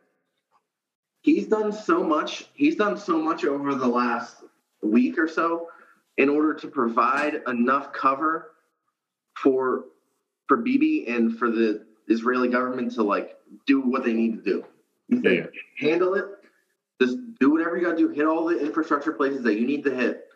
[1.22, 2.46] He's done so much.
[2.54, 4.36] He's done so much over the last
[4.82, 5.68] week or so
[6.16, 8.52] in order to provide enough cover
[9.36, 9.84] for
[10.48, 14.64] for Bibi and for the Israeli government to like do what they need to do.
[15.08, 15.46] Yeah, yeah.
[15.78, 16.26] Handle it
[17.00, 18.08] just do whatever you got to do.
[18.08, 20.26] Hit all the infrastructure places that you need to hit,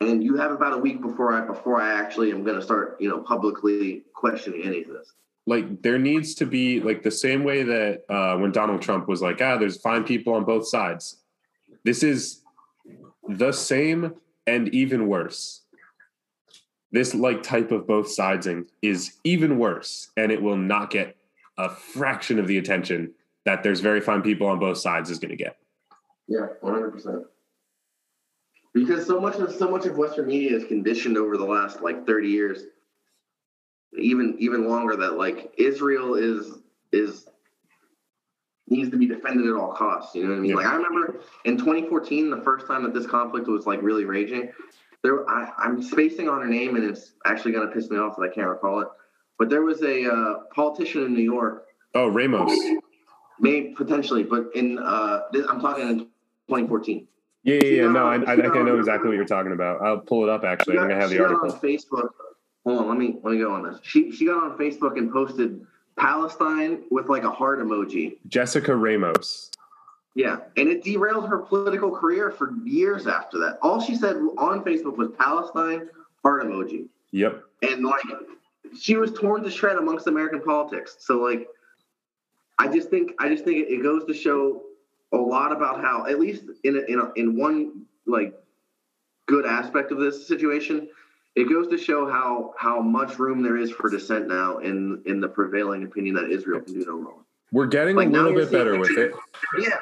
[0.00, 2.96] and you have about a week before I before I actually am going to start,
[3.00, 5.12] you know, publicly questioning any of this.
[5.46, 9.22] Like there needs to be like the same way that uh, when Donald Trump was
[9.22, 11.18] like, ah, there's fine people on both sides.
[11.84, 12.42] This is
[13.28, 14.14] the same
[14.46, 15.62] and even worse.
[16.92, 21.16] This like type of both sidesing is even worse, and it will not get
[21.58, 23.12] a fraction of the attention
[23.44, 25.56] that there's very fine people on both sides is going to get.
[26.28, 27.22] Yeah, one hundred percent.
[28.72, 32.06] Because so much of so much of Western media is conditioned over the last like
[32.06, 32.64] thirty years,
[33.98, 34.96] even even longer.
[34.96, 36.58] That like Israel is
[36.92, 37.26] is
[38.68, 40.14] needs to be defended at all costs.
[40.14, 40.50] You know what I mean?
[40.50, 40.56] Yeah.
[40.56, 44.50] Like I remember in 2014, the first time that this conflict was like really raging.
[45.02, 48.16] There, I, am spacing on her name, and it's actually going to piss me off
[48.16, 48.88] that I can't recall it.
[49.38, 51.66] But there was a uh, politician in New York.
[51.94, 52.52] Oh, Ramos.
[53.38, 55.98] Maybe potentially, but in uh, this, I'm talking in
[56.48, 57.06] 2014.
[57.42, 57.88] Yeah, yeah, yeah.
[57.88, 59.82] No, I, I, I think I know exactly what you're talking about.
[59.82, 60.42] I'll pull it up.
[60.42, 62.08] Actually, got, I think I have the article on Facebook.
[62.66, 63.78] Hold on, let me let me go on this.
[63.82, 65.64] She she got on Facebook and posted
[65.96, 68.18] Palestine with like a heart emoji.
[68.26, 69.52] Jessica Ramos.
[70.16, 73.58] Yeah, and it derailed her political career for years after that.
[73.62, 75.88] All she said on Facebook was Palestine
[76.24, 76.88] heart emoji.
[77.12, 77.44] Yep.
[77.62, 78.02] And like
[78.76, 80.96] she was torn to shred amongst American politics.
[80.98, 81.46] So like
[82.58, 84.64] I just think I just think it goes to show
[85.12, 88.34] a lot about how at least in a, in a, in one like
[89.26, 90.88] good aspect of this situation
[91.36, 95.20] it goes to show how how much room there is for dissent now in in
[95.20, 97.24] the prevailing opinion that Israel can do no wrong.
[97.52, 99.12] We're getting like a little bit better with it.
[99.58, 99.78] Yeah.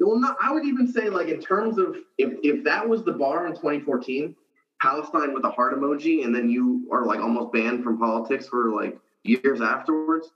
[0.00, 3.12] Well, not, I would even say like in terms of if if that was the
[3.12, 4.34] bar in 2014,
[4.80, 8.70] Palestine with a heart emoji, and then you are like almost banned from politics for
[8.70, 10.32] like years afterwards,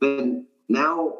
[0.00, 1.14] then now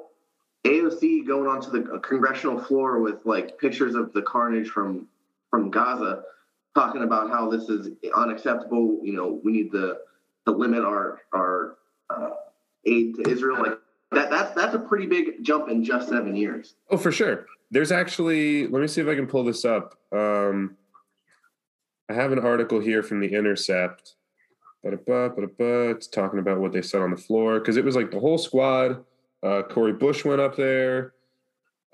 [0.64, 5.06] AOC going onto the uh, congressional floor with like pictures of the carnage from
[5.50, 6.22] from Gaza
[6.74, 9.00] talking about how this is unacceptable.
[9.02, 9.96] You know, we need to
[10.46, 11.76] to limit our our
[12.10, 12.30] uh,
[12.84, 13.62] aid to Israel.
[13.62, 13.78] Like
[14.12, 16.74] that, that's that's a pretty big jump in just seven years.
[16.90, 17.46] Oh, for sure.
[17.70, 18.66] There's actually.
[18.66, 19.98] Let me see if I can pull this up.
[20.12, 20.76] Um,
[22.08, 24.16] I have an article here from the Intercept.
[24.86, 28.36] It's talking about what they said on the floor because it was like the whole
[28.36, 29.02] squad.
[29.42, 31.14] Uh, Cori Bush went up there.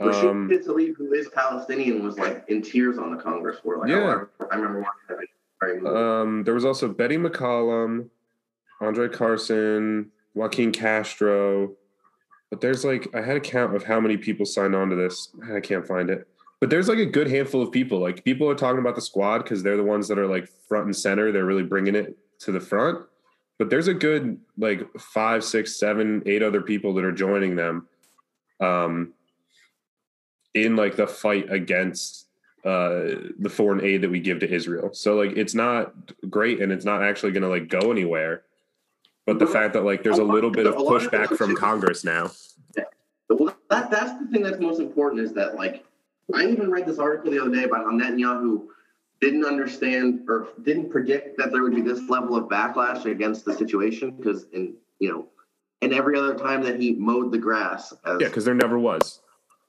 [0.00, 3.78] Um, Rashida Tlaib, who is Palestinian, was like in tears on the Congress floor.
[3.78, 5.94] Like, yeah, oh, I, I, remember watching that.
[5.94, 8.08] Um, there was also Betty McCollum,
[8.80, 11.72] Andre Carson, Joaquin Castro.
[12.48, 15.28] But there's like I had a count of how many people signed on to this.
[15.52, 16.26] I can't find it.
[16.60, 18.00] But there's like a good handful of people.
[18.00, 20.86] Like people are talking about the squad because they're the ones that are like front
[20.86, 21.30] and center.
[21.30, 23.06] They're really bringing it to the front.
[23.58, 27.86] But there's a good like five, six, seven, eight other people that are joining them.
[28.60, 29.12] Um,
[30.54, 32.26] in like the fight against
[32.64, 34.90] uh, the foreign aid that we give to Israel.
[34.92, 35.94] So like it's not
[36.28, 38.42] great and it's not actually going to like go anywhere.
[39.26, 42.30] But the fact that like there's a little bit of pushback from Congress now.
[42.76, 42.84] Yeah.
[43.28, 45.84] Well, that that's the thing that's most important is that like
[46.34, 48.66] I even read this article the other day about how Netanyahu
[49.20, 53.54] didn't understand or didn't predict that there would be this level of backlash against the
[53.54, 55.28] situation because in you know
[55.82, 59.20] and every other time that he mowed the grass as, yeah because there never was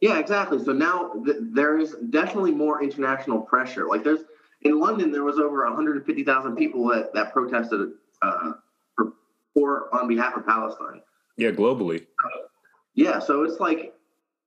[0.02, 0.64] yeah, exactly.
[0.64, 3.88] So now th- there is definitely more international pressure.
[3.88, 4.22] Like there's
[4.64, 7.91] in London, there was over 150,000 people that that protested
[8.22, 8.54] uh,
[8.95, 9.14] for,
[9.54, 11.02] for on behalf of Palestine.
[11.38, 12.02] Yeah, globally.
[12.02, 12.47] Uh,
[12.95, 13.93] yeah, so it's like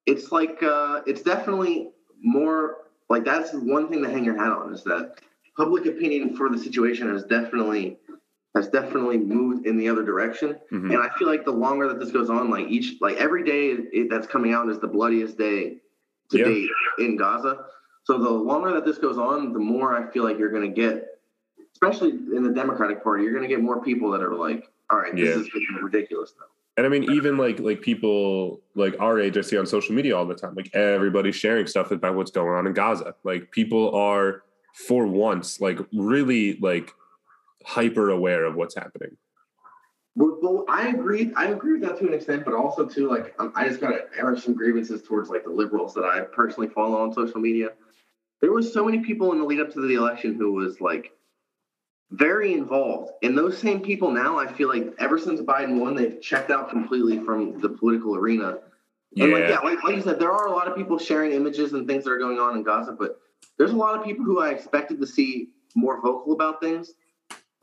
[0.07, 1.91] it's like uh, it's definitely
[2.21, 2.79] more
[3.09, 5.21] like that's one thing to hang your hat on is that
[5.57, 7.99] public opinion for the situation has definitely
[8.55, 10.57] has definitely moved in the other direction.
[10.73, 10.93] Mm-hmm.
[10.93, 13.71] And I feel like the longer that this goes on, like each, like every day
[13.93, 15.79] it, that's coming out is the bloodiest day
[16.31, 16.45] to yeah.
[16.45, 17.65] date in Gaza.
[18.05, 20.81] So the longer that this goes on, the more I feel like you're going to
[20.81, 21.21] get,
[21.73, 24.99] especially in the Democratic Party, you're going to get more people that are like, all
[24.99, 25.43] right, this yeah.
[25.43, 25.49] is
[25.83, 26.47] ridiculous now.
[26.77, 30.17] And I mean, even like like people like our age, I see on social media
[30.17, 30.55] all the time.
[30.57, 33.15] Like everybody's sharing stuff about what's going on in Gaza.
[33.23, 34.43] Like people are,
[34.75, 36.93] for once, like really like
[37.65, 39.17] hyper aware of what's happening.
[40.17, 41.33] Well, well, I agree.
[41.35, 43.91] I agree with that to an extent, but also too, like um, I just got
[43.91, 47.71] to air some grievances towards like the liberals that I personally follow on social media.
[48.41, 51.11] There was so many people in the lead up to the election who was like
[52.13, 56.21] very involved, and those same people now, I feel like ever since Biden won, they've
[56.21, 58.59] checked out completely from the political arena.
[59.17, 59.37] And yeah.
[59.37, 61.89] like yeah, like, like you said, there are a lot of people sharing images and
[61.89, 63.19] things that are going on in Gaza, but
[63.59, 66.95] there's a lot of people who I expected to see more vocal about things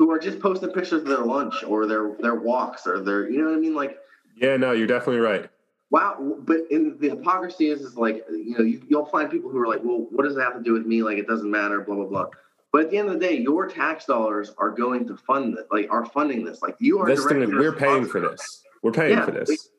[0.02, 3.38] who are just posting pictures of their lunch or their their walks or their you
[3.38, 3.76] know what I mean?
[3.76, 4.00] Like
[4.36, 5.48] yeah no you're definitely right.
[5.92, 9.60] wow but in the hypocrisy is is like you know you, you'll find people who
[9.60, 11.04] are like well what does it have to do with me?
[11.04, 12.26] Like it doesn't matter blah blah blah.
[12.74, 15.68] But at the end of the day your tax dollars are going to fund it
[15.72, 16.64] like are funding this.
[16.64, 18.64] Like you are this thing we're paying for this.
[18.82, 19.70] We're paying yeah, for this.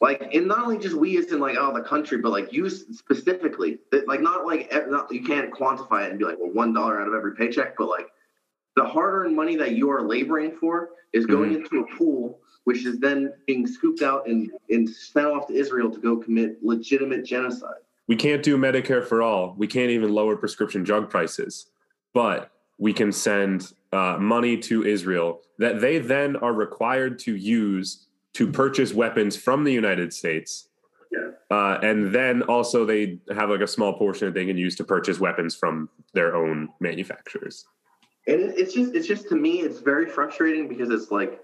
[0.00, 2.70] like and not only just we as in like oh the country but like you
[2.70, 6.72] specifically like not like eh, not, you can't quantify it and be like well one
[6.72, 8.06] dollar out of every paycheck but like
[8.78, 11.62] the hard-earned money that you are laboring for is going mm-hmm.
[11.62, 15.90] into a pool which is then being scooped out and, and sent off to Israel
[15.90, 17.80] to go commit legitimate genocide.
[18.08, 19.54] We can't do Medicare for all.
[19.56, 21.70] We can't even lower prescription drug prices,
[22.12, 28.06] but we can send uh, money to Israel that they then are required to use
[28.34, 30.68] to purchase weapons from the United States.
[31.10, 31.30] Yeah.
[31.50, 34.84] Uh, and then also they have like a small portion that they can use to
[34.84, 37.64] purchase weapons from their own manufacturers.
[38.28, 41.42] And it's just it's just to me it's very frustrating because it's like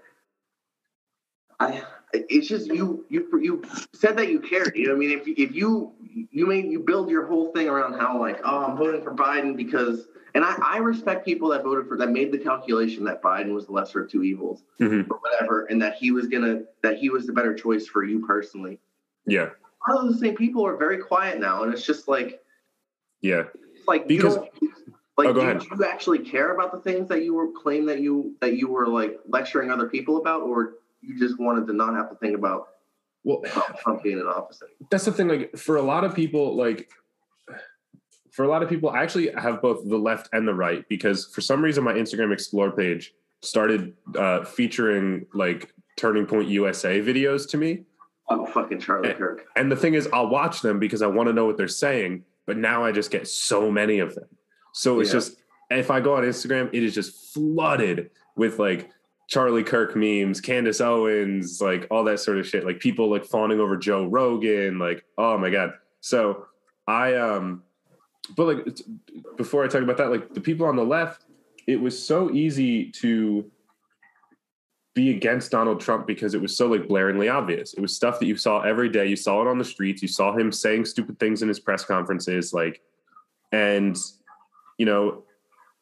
[1.59, 1.81] I
[2.13, 3.63] it's just you you you
[3.93, 4.75] said that you cared.
[4.75, 5.93] You know, I mean, if if you
[6.31, 9.57] you made you build your whole thing around how like oh I'm voting for Biden
[9.57, 13.53] because and I, I respect people that voted for that made the calculation that Biden
[13.53, 15.11] was the lesser of two evils mm-hmm.
[15.11, 18.25] or whatever, and that he was gonna that he was the better choice for you
[18.27, 18.79] personally.
[19.25, 19.49] Yeah,
[19.87, 22.41] all of the same people are very quiet now, and it's just like
[23.21, 24.37] yeah, it's like because.
[25.17, 25.63] Like, oh, do, ahead.
[25.63, 28.87] you actually care about the things that you were claim that you that you were
[28.87, 32.67] like lecturing other people about, or you just wanted to not have to think about
[33.23, 33.41] well
[33.81, 34.61] Trump being in office.
[34.61, 34.87] Anymore.
[34.91, 35.27] That's the thing.
[35.29, 36.89] Like for a lot of people, like
[38.31, 41.27] for a lot of people, I actually have both the left and the right because
[41.27, 47.47] for some reason my Instagram Explore page started uh, featuring like Turning Point USA videos
[47.51, 47.83] to me.
[48.29, 49.45] Oh, fucking Charlie and, Kirk.
[49.55, 52.25] And the thing is, I'll watch them because I want to know what they're saying.
[52.45, 54.27] But now I just get so many of them.
[54.75, 55.13] So it's yeah.
[55.13, 55.37] just
[55.71, 58.89] if I go on Instagram, it is just flooded with like
[59.29, 62.65] Charlie Kirk memes, Candace Owens, like all that sort of shit.
[62.65, 65.75] Like people like fawning over Joe Rogan, like oh my god.
[66.01, 66.47] So
[66.87, 67.63] I um,
[68.35, 68.79] but like
[69.37, 71.23] before I talk about that, like the people on the left,
[71.67, 73.49] it was so easy to
[74.93, 77.73] be against Donald Trump because it was so like blaringly obvious.
[77.75, 79.07] It was stuff that you saw every day.
[79.07, 80.01] You saw it on the streets.
[80.01, 82.81] You saw him saying stupid things in his press conferences, like,
[83.53, 83.97] and
[84.77, 85.23] you know,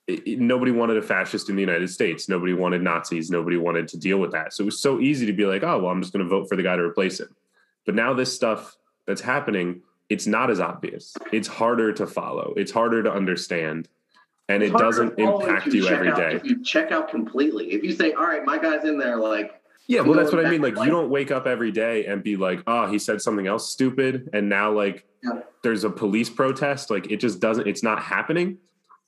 [0.07, 2.27] it, nobody wanted a fascist in the United States.
[2.27, 3.29] Nobody wanted Nazis.
[3.29, 4.53] Nobody wanted to deal with that.
[4.53, 6.49] So it was so easy to be like, oh, well, I'm just going to vote
[6.49, 7.33] for the guy to replace him.
[7.85, 8.75] But now this stuff
[9.07, 11.15] that's happening, it's not as obvious.
[11.31, 12.53] It's harder to follow.
[12.57, 13.87] It's harder to understand.
[14.49, 16.35] And it's it doesn't impact you, you every out, day.
[16.35, 19.61] If you check out completely, if you say, all right, my guy's in there, like,
[19.87, 20.61] yeah, well, that's what I mean.
[20.61, 23.69] Like, you don't wake up every day and be like, oh, he said something else
[23.69, 24.29] stupid.
[24.31, 25.41] And now, like, yeah.
[25.61, 26.89] there's a police protest.
[26.89, 28.59] Like, it just doesn't, it's not happening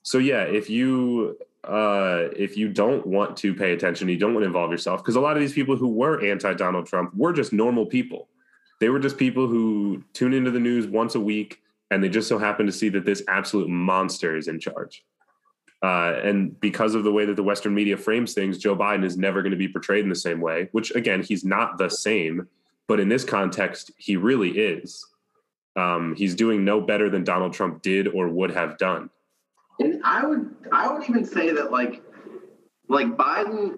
[0.06, 4.44] so yeah, if you uh, if you don't want to pay attention, you don't want
[4.44, 7.32] to involve yourself, because a lot of these people who were anti Donald Trump were
[7.32, 8.28] just normal people.
[8.78, 12.28] They were just people who tune into the news once a week, and they just
[12.28, 15.04] so happen to see that this absolute monster is in charge.
[15.82, 19.16] Uh, and because of the way that the Western media frames things, Joe Biden is
[19.16, 20.68] never going to be portrayed in the same way.
[20.70, 22.46] Which again, he's not the same,
[22.86, 25.04] but in this context, he really is.
[25.74, 29.10] Um, he's doing no better than Donald Trump did or would have done.
[29.78, 32.02] And I would I would even say that like
[32.88, 33.76] like Biden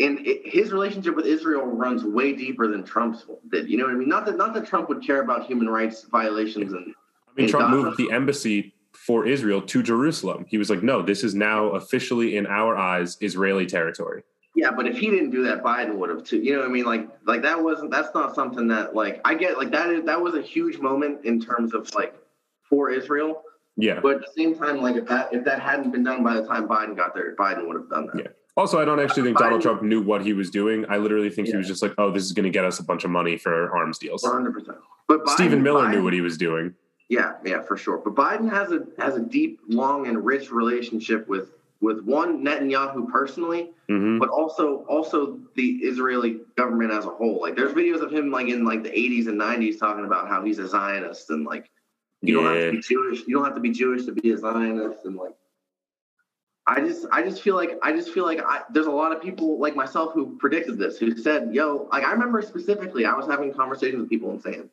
[0.00, 3.68] and it, his relationship with Israel runs way deeper than Trump's did.
[3.68, 4.08] You know what I mean?
[4.08, 6.94] Not that not that Trump would care about human rights violations and.
[7.28, 7.82] I mean, Trump Gaza.
[7.82, 10.44] moved the embassy for Israel to Jerusalem.
[10.48, 14.22] He was like, "No, this is now officially in our eyes Israeli territory."
[14.54, 16.38] Yeah, but if he didn't do that, Biden would have too.
[16.38, 16.84] You know what I mean?
[16.84, 17.90] Like, like that wasn't.
[17.90, 19.56] That's not something that like I get.
[19.56, 22.14] Like that is that was a huge moment in terms of like
[22.68, 23.42] for Israel.
[23.76, 24.00] Yeah.
[24.02, 26.46] But at the same time, like if that if that hadn't been done by the
[26.46, 28.18] time Biden got there, Biden would have done that.
[28.18, 28.28] Yeah.
[28.54, 30.84] Also, I don't actually think Biden, Donald Trump knew what he was doing.
[30.90, 31.52] I literally think yeah.
[31.52, 33.38] he was just like, "Oh, this is going to get us a bunch of money
[33.38, 34.78] for arms deals." One hundred percent.
[35.08, 36.74] But Biden, Stephen Miller Biden, knew what he was doing.
[37.08, 37.98] Yeah, yeah, for sure.
[37.98, 43.08] But Biden has a has a deep, long, and rich relationship with with one Netanyahu
[43.10, 44.18] personally, mm-hmm.
[44.18, 47.40] but also also the Israeli government as a whole.
[47.40, 50.44] Like, there's videos of him like in like the 80s and 90s talking about how
[50.44, 51.70] he's a Zionist and like
[52.22, 52.48] you yeah.
[52.48, 53.20] don't have to be Jewish.
[53.26, 55.34] You don't have to be Jewish to be a Zionist, and like,
[56.66, 59.20] I just, I just feel like, I just feel like I, there's a lot of
[59.20, 63.26] people like myself who predicted this, who said, "Yo," like I remember specifically, I was
[63.26, 64.70] having conversations with people and saying,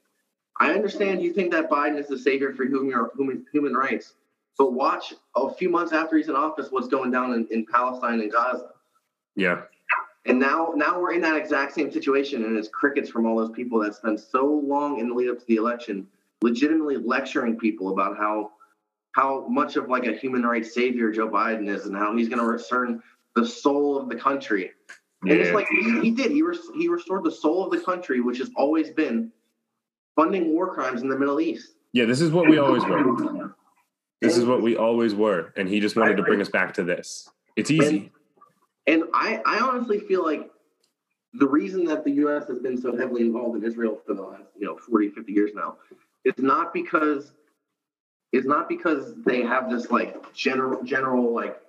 [0.60, 4.14] "I understand you think that Biden is the savior for human human, human rights,
[4.58, 8.22] but watch a few months after he's in office, what's going down in, in Palestine
[8.22, 8.70] and Gaza."
[9.36, 9.62] Yeah.
[10.26, 13.50] And now, now we're in that exact same situation, and it's crickets from all those
[13.52, 16.06] people that spent so long in the lead up to the election
[16.42, 18.52] legitimately lecturing people about how
[19.14, 22.40] how much of like a human rights savior Joe Biden is and how he's going
[22.40, 23.02] to return
[23.36, 24.72] the soul of the country.
[25.26, 25.34] Yeah.
[25.34, 26.32] And it's like he, he did.
[26.32, 29.32] He res- he restored the soul of the country, which has always been
[30.16, 31.74] funding war crimes in the Middle East.
[31.92, 33.56] Yeah, this is what we always were.
[34.22, 36.84] This is what we always were, and he just wanted to bring us back to
[36.84, 37.30] this.
[37.56, 38.12] It's easy.
[38.86, 40.50] And, and I, I honestly feel like
[41.34, 42.48] the reason that the U.S.
[42.48, 45.52] has been so heavily involved in Israel for the last, you know, 40, 50 years
[45.56, 45.78] now
[46.24, 47.32] it's not because
[48.32, 51.60] it's not because they have this like general general like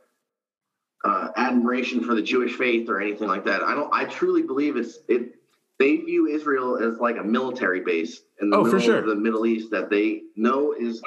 [1.05, 3.63] uh, admiration for the Jewish faith or anything like that.
[3.63, 3.93] I don't.
[3.93, 5.35] I truly believe it's it.
[5.79, 8.99] They view Israel as like a military base in the oh, middle sure.
[8.99, 11.01] of the Middle East that they know is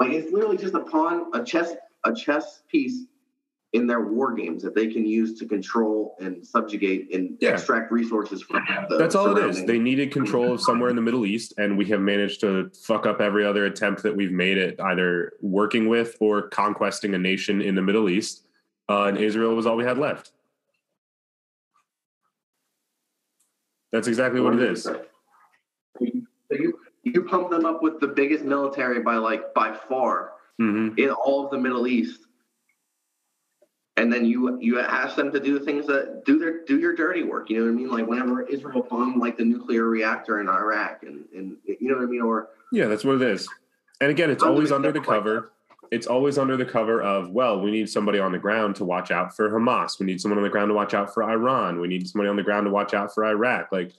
[0.00, 1.74] like it's literally just a pawn, a chess,
[2.04, 3.04] a chess piece
[3.74, 7.50] in their war games that they can use to control and subjugate and Yeah.
[7.50, 9.64] extract resources from the That's all it is.
[9.66, 13.04] They needed control of somewhere in the Middle East, and we have managed to fuck
[13.04, 17.60] up every other attempt that we've made at either working with or conquesting a nation
[17.60, 18.46] in the Middle East.
[18.88, 20.32] Uh, and Israel was all we had left.
[23.92, 24.84] That's exactly what it is.
[24.84, 25.02] So
[26.00, 31.10] you you pump them up with the biggest military by like by far hmm in
[31.10, 32.27] all of the Middle East,
[33.98, 37.24] and then you you ask them to do things that do their do your dirty
[37.24, 37.50] work.
[37.50, 37.90] You know what I mean?
[37.90, 42.04] Like whenever Israel bombed like the nuclear reactor in Iraq, and and you know what
[42.04, 43.48] I mean, or Yeah, that's what it is.
[44.00, 45.40] And again, it's always under the cover.
[45.40, 45.52] cover.
[45.90, 49.10] It's always under the cover of, well, we need somebody on the ground to watch
[49.10, 49.98] out for Hamas.
[49.98, 51.80] We need someone on the ground to watch out for Iran.
[51.80, 53.72] We need somebody on the ground to watch out for Iraq.
[53.72, 53.92] Like,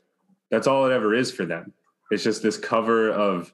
[0.51, 1.73] that's all it ever is for them.
[2.11, 3.51] It's just this cover of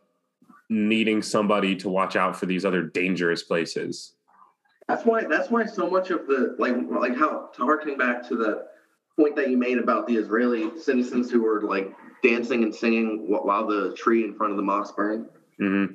[0.69, 4.14] needing somebody to watch out for these other dangerous places.
[4.87, 8.35] That's why that's why so much of the like like how to harkening back to
[8.35, 8.67] the
[9.17, 13.65] point that you made about the Israeli citizens who were like dancing and singing while
[13.65, 15.27] the tree in front of the mosque burned.
[15.59, 15.85] hmm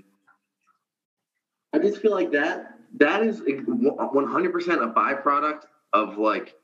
[1.72, 5.62] I just feel like that that is one hundred percent a byproduct
[5.93, 6.57] of like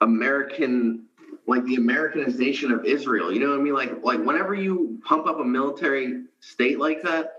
[0.00, 1.04] American
[1.46, 3.32] like the Americanization of Israel.
[3.32, 3.74] You know what I mean?
[3.74, 7.34] Like like whenever you pump up a military state like that,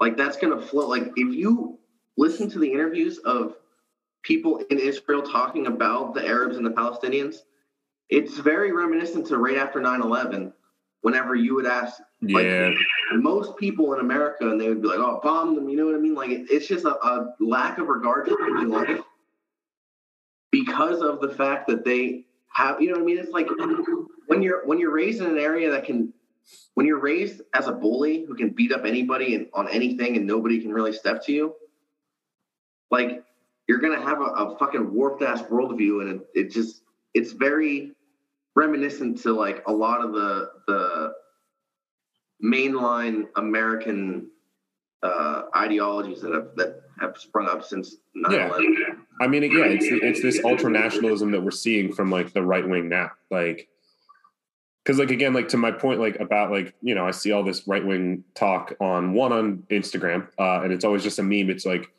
[0.00, 0.88] like that's gonna flow.
[0.88, 1.77] Like if you
[2.18, 3.54] listen to the interviews of
[4.22, 7.36] people in Israel talking about the Arabs and the Palestinians,
[8.10, 10.52] it's very reminiscent to right after 9-11,
[11.02, 12.70] whenever you would ask like, Yeah.
[13.12, 15.94] most people in America, and they would be like, "Oh, bomb them," you know what
[15.94, 16.14] I mean?
[16.14, 19.00] Like it's just a, a lack of regard to human life
[20.50, 23.18] because of the fact that they have, you know what I mean?
[23.18, 23.48] It's like
[24.26, 26.12] when you're when you're raised in an area that can,
[26.74, 30.26] when you're raised as a bully who can beat up anybody and on anything, and
[30.26, 31.54] nobody can really step to you,
[32.90, 33.22] like
[33.66, 36.82] you're gonna have a, a fucking warped ass worldview, and it, it just
[37.14, 37.92] it's very
[38.54, 41.12] reminiscent to like a lot of the the
[42.42, 44.30] mainline American
[45.02, 48.96] uh, ideologies that have that have sprung up since 9/11.
[49.20, 52.68] I mean, yeah, it's it's this ultra nationalism that we're seeing from like the right
[52.68, 53.68] wing now, like
[54.88, 57.44] because like again, like to my point, like about like you know, I see all
[57.44, 61.50] this right wing talk on one on Instagram, uh, and it's always just a meme.
[61.50, 61.92] It's like,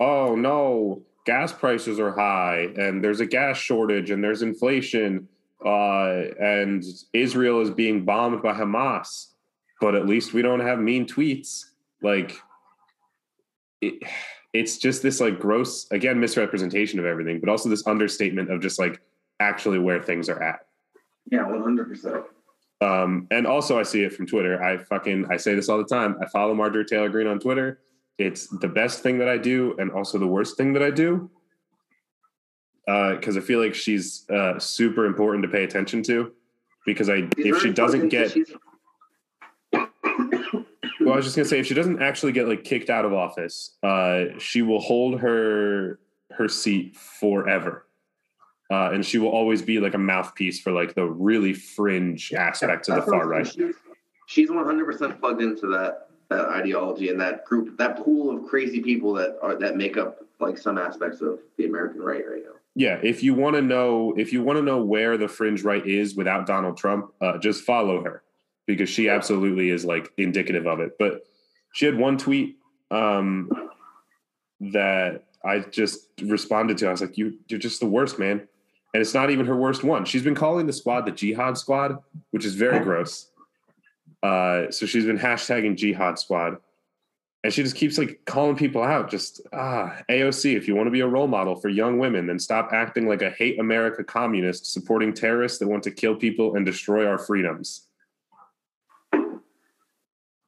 [0.00, 5.28] oh no, gas prices are high, and there's a gas shortage, and there's inflation,
[5.64, 9.28] uh, and Israel is being bombed by Hamas,
[9.80, 11.64] but at least we don't have mean tweets,
[12.02, 12.38] like.
[13.82, 14.02] It,
[14.54, 18.78] it's just this like gross again misrepresentation of everything but also this understatement of just
[18.78, 19.02] like
[19.38, 20.60] actually where things are at.
[21.30, 22.24] Yeah, one hundred percent.
[22.80, 24.62] um and also i see it from twitter.
[24.62, 26.16] I fucking i say this all the time.
[26.22, 27.80] I follow marjorie taylor greene on twitter
[28.18, 31.30] it's the best thing that i do and also the worst thing that i do
[32.86, 36.32] because i feel like she's uh super important to pay attention to
[36.84, 38.34] because i if she doesn't get
[41.06, 43.12] well, I was just gonna say if she doesn't actually get like kicked out of
[43.12, 46.00] office, uh, she will hold her
[46.32, 47.86] her seat forever,
[48.72, 52.88] uh, and she will always be like a mouthpiece for like the really fringe aspects
[52.88, 53.46] of the far right.
[54.26, 58.46] She's one hundred percent plugged into that that ideology and that group, that pool of
[58.46, 62.42] crazy people that are that make up like some aspects of the American right right
[62.44, 62.52] now.
[62.74, 65.86] Yeah, if you want to know if you want to know where the fringe right
[65.86, 68.22] is without Donald Trump, uh, just follow her
[68.66, 70.96] because she absolutely is like indicative of it.
[70.98, 71.24] But
[71.72, 72.56] she had one tweet
[72.90, 73.50] um,
[74.60, 76.88] that I just responded to.
[76.88, 78.46] I was like, "You, you're just the worst, man."
[78.92, 80.04] And it's not even her worst one.
[80.04, 81.98] She's been calling the squad the Jihad Squad,
[82.30, 83.30] which is very gross.
[84.22, 86.56] Uh, so she's been hashtagging Jihad Squad,
[87.44, 89.10] and she just keeps like calling people out.
[89.10, 92.38] Just ah, AOC, if you want to be a role model for young women, then
[92.38, 96.66] stop acting like a hate America communist supporting terrorists that want to kill people and
[96.66, 97.82] destroy our freedoms.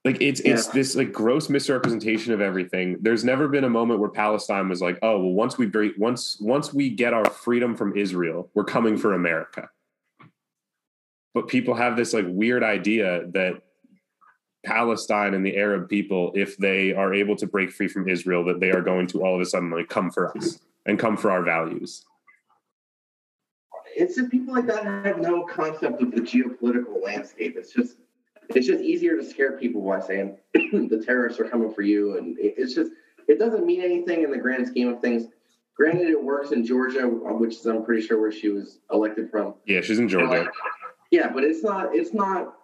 [0.04, 2.96] Like it's it's this like gross misrepresentation of everything.
[3.00, 6.72] There's never been a moment where palestine was like oh well once we once once
[6.72, 9.68] we get our freedom from israel we're coming for america
[11.38, 13.62] but people have this like weird idea that
[14.66, 18.58] palestine and the arab people if they are able to break free from israel that
[18.58, 21.30] they are going to all of a sudden like come for us and come for
[21.30, 22.04] our values
[23.96, 27.54] It's just people like that have no concept of the geopolitical landscape.
[27.56, 27.96] It's just
[28.54, 32.36] it's just easier to scare people by saying the terrorists are coming for you, and
[32.38, 32.92] it's just
[33.26, 35.26] it doesn't mean anything in the grand scheme of things.
[35.76, 39.54] Granted, it works in Georgia, which is I'm pretty sure where she was elected from.
[39.66, 40.48] yeah she's in georgia uh,
[41.10, 41.94] Yeah, but it's not.
[41.94, 42.54] It's not.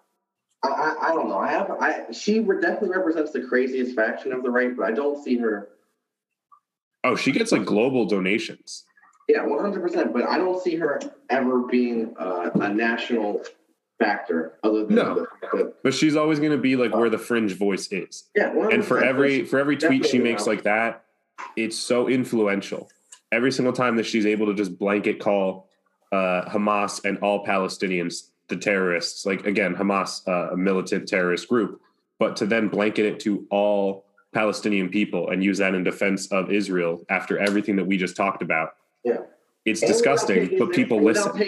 [0.63, 1.39] I, I, I don't know.
[1.39, 1.71] I have.
[1.71, 5.37] I she re- definitely represents the craziest faction of the right, but I don't see
[5.39, 5.69] her.
[7.03, 8.85] Oh, she gets like global donations.
[9.29, 10.13] Yeah, one hundred percent.
[10.13, 13.43] But I don't see her ever being uh, a national
[13.99, 15.27] factor, other than No.
[15.53, 18.25] the, But she's always going to be like where the fringe voice is.
[18.35, 18.51] yeah.
[18.53, 18.75] 100%.
[18.75, 21.05] And for every for every tweet she makes like that,
[21.57, 22.91] it's so influential.
[23.33, 25.69] Every single time that she's able to just blanket call
[26.13, 31.81] uh, Hamas and all Palestinians the terrorists, like again, Hamas, uh, a militant terrorist group,
[32.19, 36.51] but to then blanket it to all Palestinian people and use that in defense of
[36.51, 38.71] Israel after everything that we just talked about.
[39.05, 39.19] Yeah.
[39.65, 41.41] It's And disgusting, but people listen.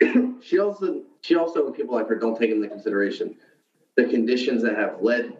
[0.00, 3.36] in, she also, she also, and people like her don't take into consideration
[3.96, 5.36] the conditions that have led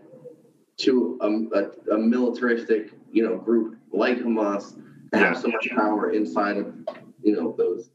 [0.79, 4.77] to a, a, a militaristic, you know, group like Hamas
[5.13, 6.75] to have so much power inside of,
[7.23, 7.91] you know, those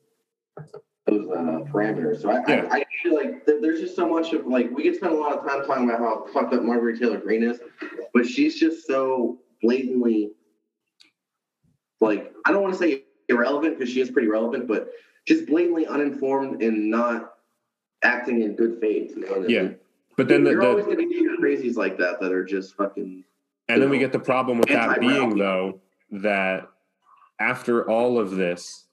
[1.08, 2.22] those uh, parameters.
[2.22, 2.68] So I, Yeah.
[2.72, 5.18] I, I feel like th- there's just so much of like we could spend a
[5.18, 7.60] lot of time talking about how fucked up Margaret Taylor Greene is,
[8.14, 10.32] but she's just so blatantly
[12.02, 14.90] like I don't want to say irrelevant because she is pretty relevant, but
[15.26, 17.34] just blatantly uninformed and not
[18.04, 19.14] acting in good faith.
[19.16, 19.62] You know Yeah.
[19.64, 19.76] mean?
[20.16, 22.76] But then the, you're the always going to get crazies like that that are just
[22.76, 23.24] fucking.
[23.70, 25.82] And then we get the problem with that being though
[26.12, 26.70] that
[27.40, 28.86] after all of this,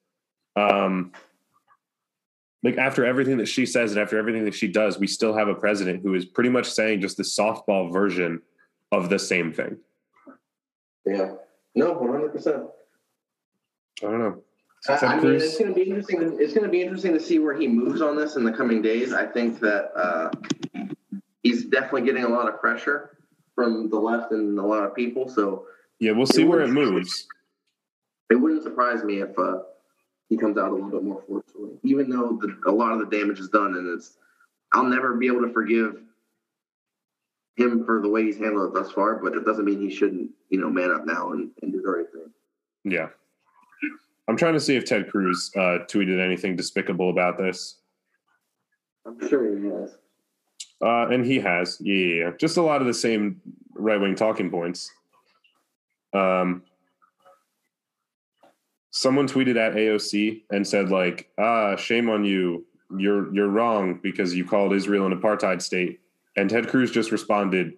[0.56, 1.12] um,
[2.64, 5.48] like after everything that she says and after everything that she does, we still have
[5.48, 8.40] a president who is pretty much saying just the softball version
[8.90, 9.76] of the same thing.
[11.04, 11.34] Yeah.
[11.74, 12.64] No, one hundred percent.
[14.02, 14.42] I don't know.
[14.88, 16.36] I, I mean, it's going to be interesting.
[16.40, 18.80] It's going to be interesting to see where he moves on this in the coming
[18.82, 19.12] days.
[19.12, 20.30] I think that uh,
[21.42, 23.18] he's definitely getting a lot of pressure
[23.54, 25.28] from the left and a lot of people.
[25.28, 25.66] So
[26.00, 27.26] Yeah, we'll see where it moves.
[28.30, 29.60] it wouldn't surprise me if uh,
[30.28, 33.16] he comes out a little bit more forcefully, even though the, a lot of the
[33.16, 33.76] damage is done.
[33.76, 34.16] And it's,
[34.72, 36.00] I'll never be able to forgive
[37.56, 40.30] him for the way he's handled it thus far, but it doesn't mean he shouldn't,
[40.48, 42.30] you know, man up now and, and do the right thing.
[42.84, 43.08] Yeah.
[44.26, 47.76] I'm trying to see if Ted Cruz uh, tweeted anything despicable about this.
[49.06, 49.96] I'm sure he has.
[50.82, 52.30] Uh, and he has, yeah, yeah, yeah.
[52.38, 53.40] Just a lot of the same
[53.74, 54.90] right wing talking points.
[56.12, 56.62] Um,
[58.94, 62.64] someone tweeted at AOC and said, like, ah, shame on you.
[62.96, 66.00] You're you're wrong because you called Israel an apartheid state.
[66.36, 67.74] And Ted Cruz just responded,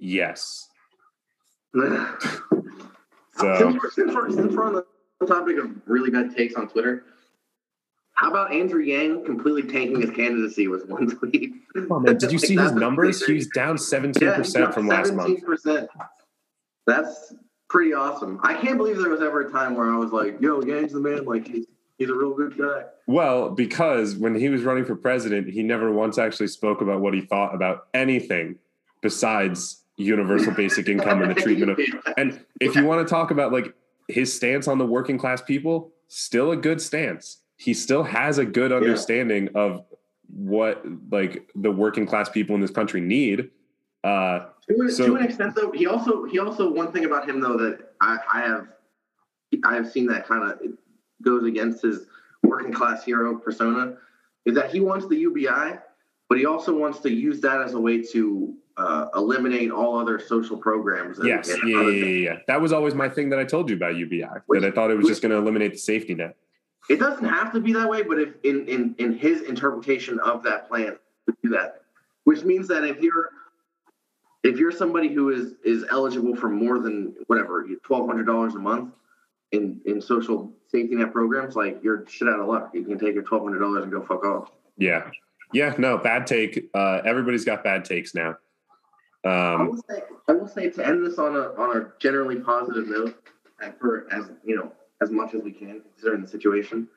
[0.00, 0.68] yes.
[3.36, 4.82] So since, we're, since, we're, since we're on
[5.18, 7.04] the topic of really bad takes on Twitter,
[8.12, 11.54] how about Andrew Yang completely tanking his candidacy with one tweet?
[11.90, 13.24] oh, man, did you Like, see his numbers?
[13.24, 15.42] He's down 17% Yeah, he's up from last month.
[15.42, 15.88] 17%.
[16.86, 17.32] That's
[17.70, 18.38] pretty awesome.
[18.42, 21.00] I can't believe there was ever a time where I was like, yo, Yang's the
[21.00, 21.24] man.
[21.24, 21.66] Like, he's,
[21.96, 22.82] he's a real good guy.
[23.06, 27.14] Well, because when he was running for president, he never once actually spoke about what
[27.14, 28.58] he thought about anything
[29.00, 31.80] besides universal basic income and the treatment of.
[32.16, 33.72] And if you want to talk about like
[34.08, 37.38] his stance on the working class people, still a good stance.
[37.56, 39.84] He still has a good understanding of
[40.28, 43.50] what like the working class people in this country need.
[44.04, 47.28] Uh, To, an- So- to an extent, though, he also he also one thing about
[47.28, 48.68] him though that I, I have
[49.64, 50.60] I have seen that kind of
[51.22, 52.06] goes against his
[52.42, 53.96] working class hero persona
[54.46, 55.78] is that he wants the UBI,
[56.28, 60.18] but he also wants to use that as a way to uh, eliminate all other
[60.18, 61.18] social programs.
[61.18, 62.38] and- yes, and yeah, yeah, yeah, yeah.
[62.46, 64.24] That was always my thing that I told you about UBI.
[64.46, 66.36] Which- that I thought it was just going to eliminate the safety net.
[66.88, 70.42] It doesn't have to be that way, but if in in in his interpretation of
[70.44, 70.96] that plan,
[71.26, 71.82] to do that,
[72.24, 73.28] which means that if you're
[74.42, 78.58] if you're somebody who is is eligible for more than whatever twelve hundred dollars a
[78.58, 78.94] month
[79.52, 82.70] in in social safety net programs, like you're shit out of luck.
[82.72, 84.50] You can take your twelve hundred dollars and go fuck off.
[84.76, 85.10] Yeah.
[85.52, 86.70] Yeah, no, bad take.
[86.72, 88.36] Uh, everybody's got bad takes now.
[89.24, 92.36] I Um, will say, I will say to end this on a on a generally
[92.36, 93.16] positive note,
[93.80, 94.72] for as you know
[95.02, 96.88] as much as we can considering the situation.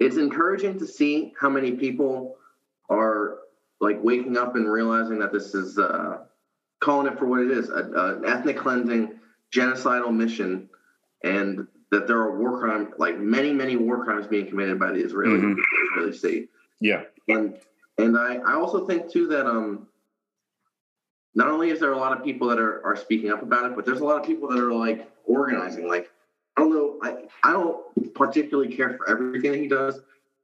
[0.00, 2.36] It's encouraging to see how many people
[2.88, 3.38] are
[3.84, 6.18] like waking up and realizing that this is uh,
[6.80, 9.20] calling it for what it is a, a- an ethnic cleansing
[9.54, 10.68] genocidal mission
[11.22, 14.98] and that there are war crimes like many many war crimes being committed by the
[15.08, 15.56] israeli Mhm.
[15.92, 16.50] israeli state
[16.80, 17.56] yeah, and
[17.98, 19.86] and I, I also think too that um
[21.34, 23.74] not only is there a lot of people that are, are speaking up about it,
[23.76, 25.88] but there's a lot of people that are like organizing.
[25.88, 26.10] Like
[26.56, 30.00] I don't know, I, I don't particularly care for everything that he does,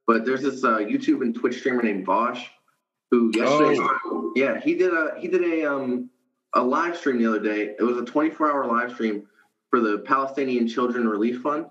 [0.07, 2.43] but there's this uh, YouTube and Twitch streamer named Vaush
[3.11, 3.79] who yesterday
[4.37, 6.11] yeah, he did a he did a um
[6.55, 7.75] a live stream the other day.
[7.79, 9.27] It was a 24 hour live stream
[9.71, 11.67] for the Palestinian Children Relief Fund.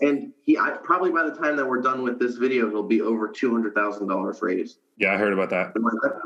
[0.00, 3.00] And he I, probably by the time that we're done with this video, he'll be
[3.00, 4.78] over two hundred thousand dollars raised.
[4.98, 5.72] yeah, I heard about that.
[5.80, 6.20] Like, that-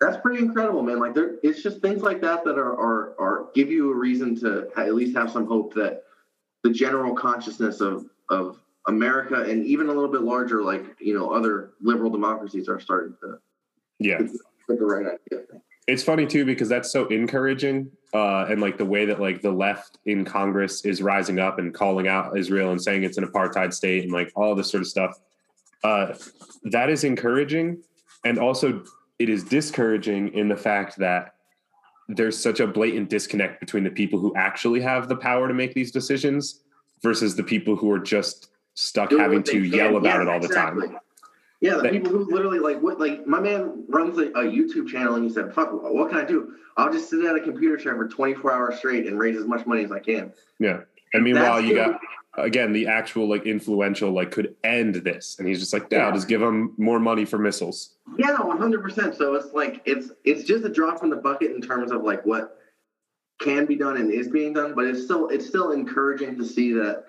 [0.00, 0.98] that's pretty incredible, man.
[0.98, 4.34] Like there, it's just things like that that are are are give you a reason
[4.40, 6.02] to at least have some hope that
[6.62, 11.30] the general consciousness of of America and even a little bit larger, like you know,
[11.30, 13.38] other liberal democracies are starting to
[13.98, 14.18] yeah
[14.68, 15.44] the right idea.
[15.86, 19.50] It's funny too because that's so encouraging, uh, and like the way that like the
[19.50, 23.74] left in Congress is rising up and calling out Israel and saying it's an apartheid
[23.74, 25.18] state and like all this sort of stuff.
[25.82, 26.14] Uh,
[26.64, 27.82] that is encouraging,
[28.24, 28.82] and also
[29.18, 31.34] it is discouraging in the fact that
[32.08, 35.74] there's such a blatant disconnect between the people who actually have the power to make
[35.74, 36.60] these decisions
[37.02, 40.40] versus the people who are just stuck Do having to yell about Yeah, it all
[40.40, 40.98] the time.
[41.64, 44.86] Yeah, the That- people who literally like what like my man runs a, a YouTube
[44.86, 46.52] channel and he said, "Fuck, what can I do?
[46.76, 49.64] I'll just sit at a computer chair for 24 hours straight and raise as much
[49.64, 50.80] money as I can." Yeah.
[51.14, 51.98] And meanwhile, That's you got
[52.36, 56.08] again the actual like influential like could end this, and he's just like, yeah, I'll
[56.08, 56.14] Yeah.
[56.16, 57.94] just give him more money for missiles.
[58.18, 58.82] Yeah, 100.
[58.82, 62.02] percent So it's like it's it's just a drop in the bucket in terms of
[62.02, 62.58] like what
[63.40, 66.74] can be done and is being done, but it's still it's still encouraging to see
[66.74, 67.06] that.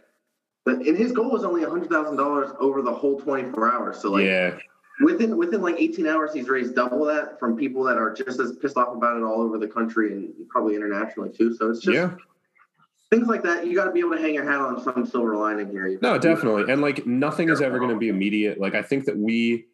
[0.66, 3.98] But and his goal was only hundred thousand dollars over the whole 24 hours.
[4.00, 4.58] So like yeah,
[5.02, 8.54] within within like 18 hours, he's raised double that from people that are just as
[8.54, 11.56] pissed off about it all over the country and probably internationally too.
[11.56, 12.16] So it's just yeah,
[13.12, 13.68] things like that.
[13.68, 15.98] You got to be able to hang your hat on some silver lining here.
[16.02, 16.72] no, definitely.
[16.72, 18.60] And like nothing is ever going to be immediate.
[18.60, 19.66] Like I think that we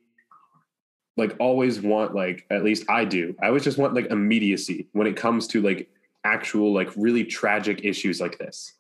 [1.18, 3.36] like always want like at least I do.
[3.42, 5.90] I always just want like immediacy when it comes to like
[6.24, 8.74] actual like really tragic issues like this.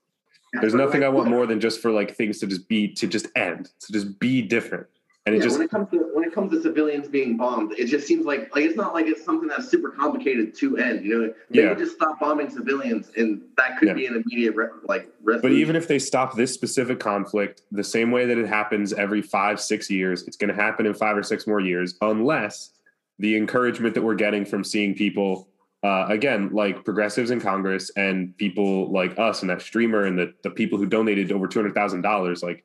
[0.59, 3.27] There's nothing I want more than just for like things to just be to just
[3.35, 4.87] end, to just be different.
[5.27, 7.73] And it yeah, just when it comes to when it comes to civilians being bombed,
[7.73, 11.05] it just seems like like it's not like it's something that's super complicated to end.
[11.05, 11.73] You know, they Yeah.
[11.75, 13.93] just stop bombing civilians, and that could Yeah.
[13.93, 15.09] be an immediate re- like.
[15.23, 19.21] But even if they stop this specific conflict, the same way that it happens every
[19.21, 22.71] five, six years, it's going to happen in five or six more years, unless
[23.19, 25.47] the encouragement that we're getting from seeing people,
[25.83, 30.33] uh, again, like progressives in Congress and people like us and that streamer and the,
[30.43, 32.63] the people who donated over $200,000, like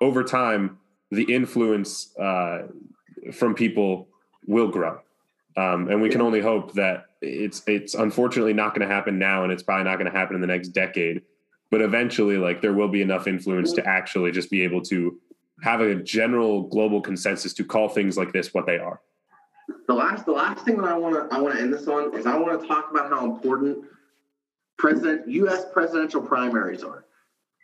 [0.00, 0.78] over time,
[1.10, 2.62] the influence uh,
[3.32, 4.08] from people
[4.46, 4.98] will grow.
[5.56, 9.42] Um, and we can only hope that it's it's unfortunately not going to happen now,
[9.42, 11.22] and it's probably not going to happen in the next decade.
[11.70, 15.18] But eventually like there will be enough influence to actually just be able to
[15.62, 19.00] have a general global consensus to call things like this what they are
[19.86, 22.16] the last the last thing that I want to I want to end this on
[22.16, 23.84] is I want to talk about how important
[24.78, 25.64] president U.S.
[25.72, 27.04] presidential primaries are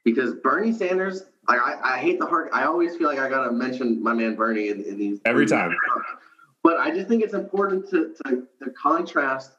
[0.05, 1.25] because Bernie Sanders.
[1.49, 2.51] I, I, I hate the hard.
[2.53, 5.75] I always feel like I gotta mention my man Bernie in, in these Every time.
[6.63, 9.51] But I just think it's important to, to, to contrast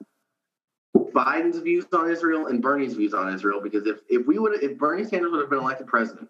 [0.96, 4.78] Biden's views on Israel and Bernie's views on Israel because if, if we would if
[4.78, 6.30] Bernie Sanders would have been elected president,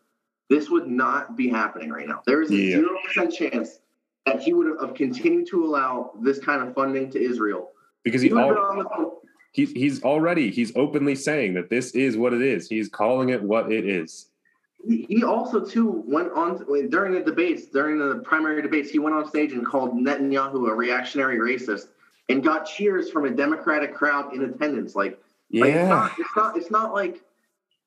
[0.50, 2.24] this would not be happening right now.
[2.26, 2.78] There is a Yeah.
[2.78, 3.80] zero percent chance
[4.26, 7.72] that he would have continued to allow this kind of funding to Israel.
[8.04, 9.12] because he He would have al- the
[9.52, 13.42] he's he's already he's openly saying that this is what it is he's calling it
[13.42, 14.30] what it is
[14.88, 19.00] He he also too went on to- during the debates, during the primary debates, he
[19.00, 21.88] went on stage and called Netanyahu a reactionary racist
[22.30, 24.96] and got cheers from a Democratic crowd in attendance.
[24.96, 25.20] Like,
[25.52, 27.22] like it's, yeah not, it's not it's not like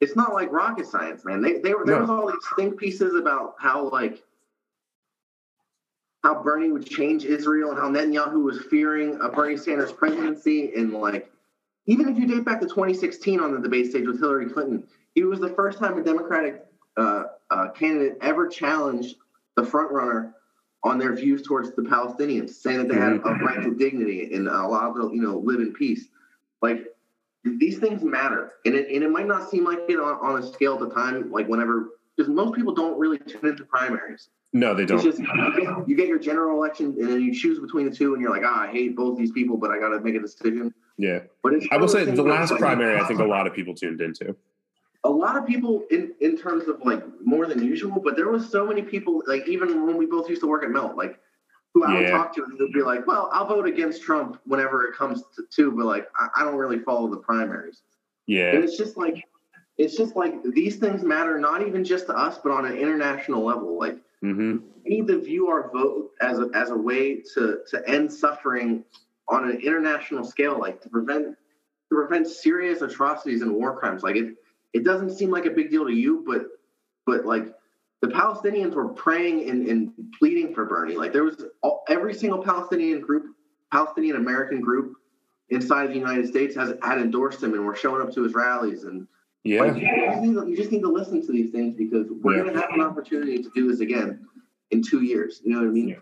[0.00, 1.40] it's not like rocket science, man.
[1.42, 2.02] They, they were there No.
[2.02, 4.22] was all these think pieces about how like
[6.26, 10.92] how Bernie would change Israel and how Netanyahu was fearing a Bernie Sanders presidency and
[10.92, 11.30] like
[11.86, 14.82] even if you date back to 2016 on the debate stage with Hillary Clinton,
[15.14, 16.64] it was the first time a Democratic
[16.96, 17.22] uh,
[17.52, 19.14] uh, candidate ever challenged
[19.54, 20.34] the front runner
[20.82, 24.48] on their views towards the Palestinians, saying that they had a right to dignity and
[24.48, 26.08] allow them, you know, live in peace.
[26.60, 26.86] Like
[27.44, 30.52] these things matter, and it and it might not seem like it on, on a
[30.52, 34.28] scale at the time, like whenever because most people don't really tune into primaries.
[34.52, 37.58] No they don't just you get, you get your general election, and then you choose
[37.58, 39.90] between the two, and you're like, ah, I hate both these people, but I got
[39.90, 40.72] to make a decision.
[40.98, 43.52] yeah But it's i will say the last like- primary i think a lot of
[43.54, 44.34] people tuned into
[45.04, 48.48] a lot of people in in terms of like more than usual, but there was
[48.50, 51.20] so many people like even when we both used to work at Melt, like
[51.74, 54.84] who I would talk to, and they'd be like, "Well, I'll vote against Trump whenever
[54.86, 57.82] it comes to, to but like I, I don't really follow the primaries."
[58.26, 59.22] Yeah, and it's just like
[59.78, 63.44] it's just like these things matter not even just to us, but on an international
[63.44, 63.78] level.
[63.78, 64.56] Like hmm
[64.86, 68.84] we need to view our vote as a, as a way to to end suffering
[69.28, 71.36] on an international scale, like to prevent
[71.88, 74.02] to prevent serious atrocities and war crimes.
[74.02, 74.34] Like it
[74.72, 76.46] it doesn't seem like a big deal to you, but
[77.06, 77.52] but like
[78.02, 80.96] the Palestinians were praying and, and pleading for Bernie.
[80.96, 83.34] Like there was all, every single Palestinian group,
[83.72, 84.96] Palestinian American group
[85.48, 88.84] inside the United States has had endorsed him and were showing up to his rallies
[88.84, 89.06] and
[89.46, 92.06] yeah like, you, just need to, you just need to listen to these things because
[92.10, 92.42] we're Yeah.
[92.42, 94.26] going to have an opportunity to do this again
[94.70, 95.40] in two years.
[95.44, 95.88] You know what I mean?
[95.88, 95.96] Yeah.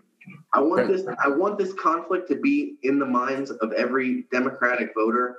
[0.53, 1.05] I want this.
[1.23, 5.37] I want this conflict to be in the minds of every Democratic voter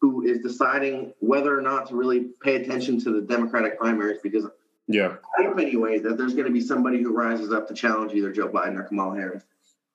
[0.00, 4.46] who is deciding whether or not to really pay attention to the Democratic primaries because
[4.88, 8.12] yeah, I hope anyway that there's going to be somebody who rises up to challenge
[8.14, 9.44] either Joe Biden or Kamala Harris,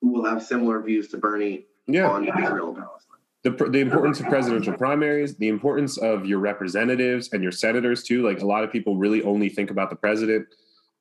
[0.00, 2.08] who will have similar views to Bernie yeah.
[2.08, 3.07] on Israel and Palestine.
[3.44, 8.22] The, the importance of presidential primaries, the importance of your representatives and your senators too.
[8.26, 10.48] Like a lot of people really only think about the president,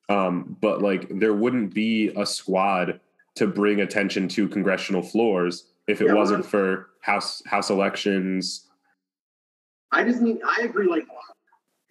[0.08, 3.00] um, but like there wouldn't be a squad
[3.36, 8.68] to bring attention to congressional floors if it yeah, wasn't for house house elections.
[9.92, 10.88] I just mean I agree.
[10.88, 11.08] Like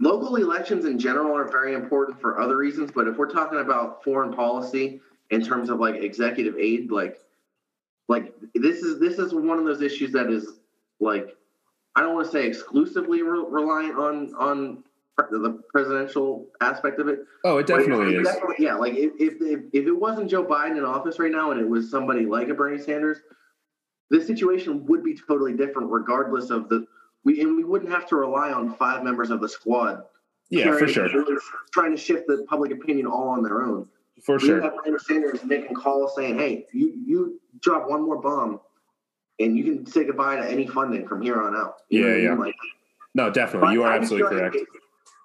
[0.00, 4.04] local elections in general are very important for other reasons, but if we're talking about
[4.04, 5.00] foreign policy
[5.30, 7.18] in terms of like executive aid, like
[8.08, 10.58] like this is this is one of those issues that is
[11.00, 11.36] like
[11.94, 14.84] I don't want to say exclusively re- reliant on on
[15.16, 17.20] the presidential aspect of it.
[17.44, 18.26] Oh, it definitely is.
[18.26, 21.52] Definitely, yeah, like if, if, if if it wasn't Joe Biden in office right now
[21.52, 23.18] and it was somebody like a Bernie Sanders,
[24.10, 26.86] the situation would be totally different, regardless of the
[27.24, 30.02] we and we wouldn't have to rely on five members of the squad.
[30.50, 31.08] Yeah, for sure.
[31.72, 33.88] Trying to shift the public opinion all on their own.
[34.22, 34.62] For sure.
[34.62, 38.60] have Bernie Sanders making calls saying, "Hey, you you drop one more bomb,
[39.38, 42.34] and you can say goodbye to any funding from here on out." You yeah, yeah.
[42.34, 42.54] Like,
[43.14, 44.56] no, definitely, you are absolutely correct.
[44.56, 44.66] It,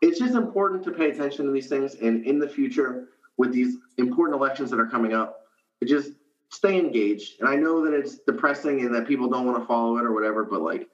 [0.01, 3.77] it's just important to pay attention to these things, and in the future, with these
[3.97, 5.47] important elections that are coming up,
[5.85, 6.11] just
[6.49, 7.39] stay engaged.
[7.39, 10.13] And I know that it's depressing and that people don't want to follow it or
[10.13, 10.87] whatever, but like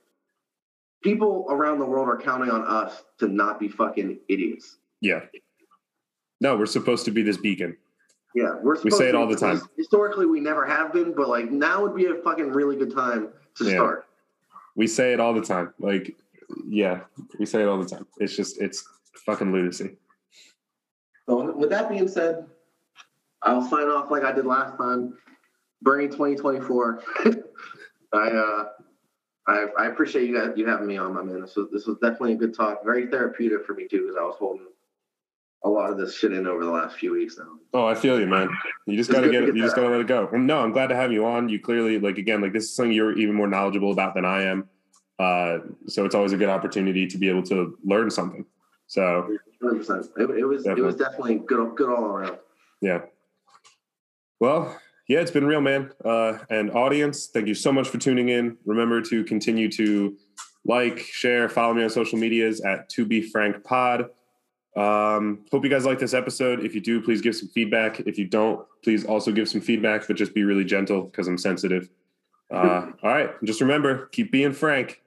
[1.03, 4.77] people around the world are counting on us to not be fucking idiots.
[5.01, 5.21] Yeah.
[6.39, 7.77] No, we're supposed to be this beacon.
[8.35, 9.61] Yeah, we're we say it all the time.
[9.77, 13.29] Historically, we never have been, but like now would be a fucking really good time
[13.55, 13.71] to yeah.
[13.71, 14.05] start.
[14.75, 15.73] We say it all the time.
[15.79, 16.15] Like,
[16.67, 17.01] yeah,
[17.39, 18.05] we say it all the time.
[18.19, 18.87] It's just it's
[19.25, 19.95] fucking lunacy.
[21.27, 22.45] So with that being said,
[23.41, 25.17] I'll sign off like I did last time.
[25.81, 27.03] Bernie 2024.
[28.13, 28.65] I uh
[29.47, 31.41] I, I appreciate you guys you having me on, my man.
[31.41, 32.83] This was this was definitely a good talk.
[32.83, 34.67] Very therapeutic for me too, because I was holding
[35.63, 37.57] a lot of this shit in over the last few weeks now.
[37.73, 38.49] Oh, I feel you, man.
[38.85, 39.55] You just gotta get it.
[39.55, 40.29] You just gotta let it go.
[40.31, 41.49] no, I'm glad to have you on.
[41.49, 44.43] You clearly like again, like this is something you're even more knowledgeable about than I
[44.43, 44.69] am.
[45.19, 48.45] Uh, so it's always a good opportunity to be able to learn something.
[48.85, 50.09] So 100%.
[50.17, 50.84] It, it was definitely.
[50.84, 52.38] it was definitely good good all around.
[52.81, 53.01] Yeah.
[54.39, 55.91] Well, yeah, it's been real, man.
[56.03, 58.57] Uh, and audience, thank you so much for tuning in.
[58.65, 60.15] Remember to continue to
[60.65, 64.09] like, share, follow me on social medias at To Be Frank Pod.
[64.77, 66.63] Um, hope you guys like this episode.
[66.63, 67.99] If you do, please give some feedback.
[68.01, 71.37] If you don't, please also give some feedback, but just be really gentle because I'm
[71.37, 71.89] sensitive.
[72.51, 75.01] Uh, all right, just remember, keep being frank.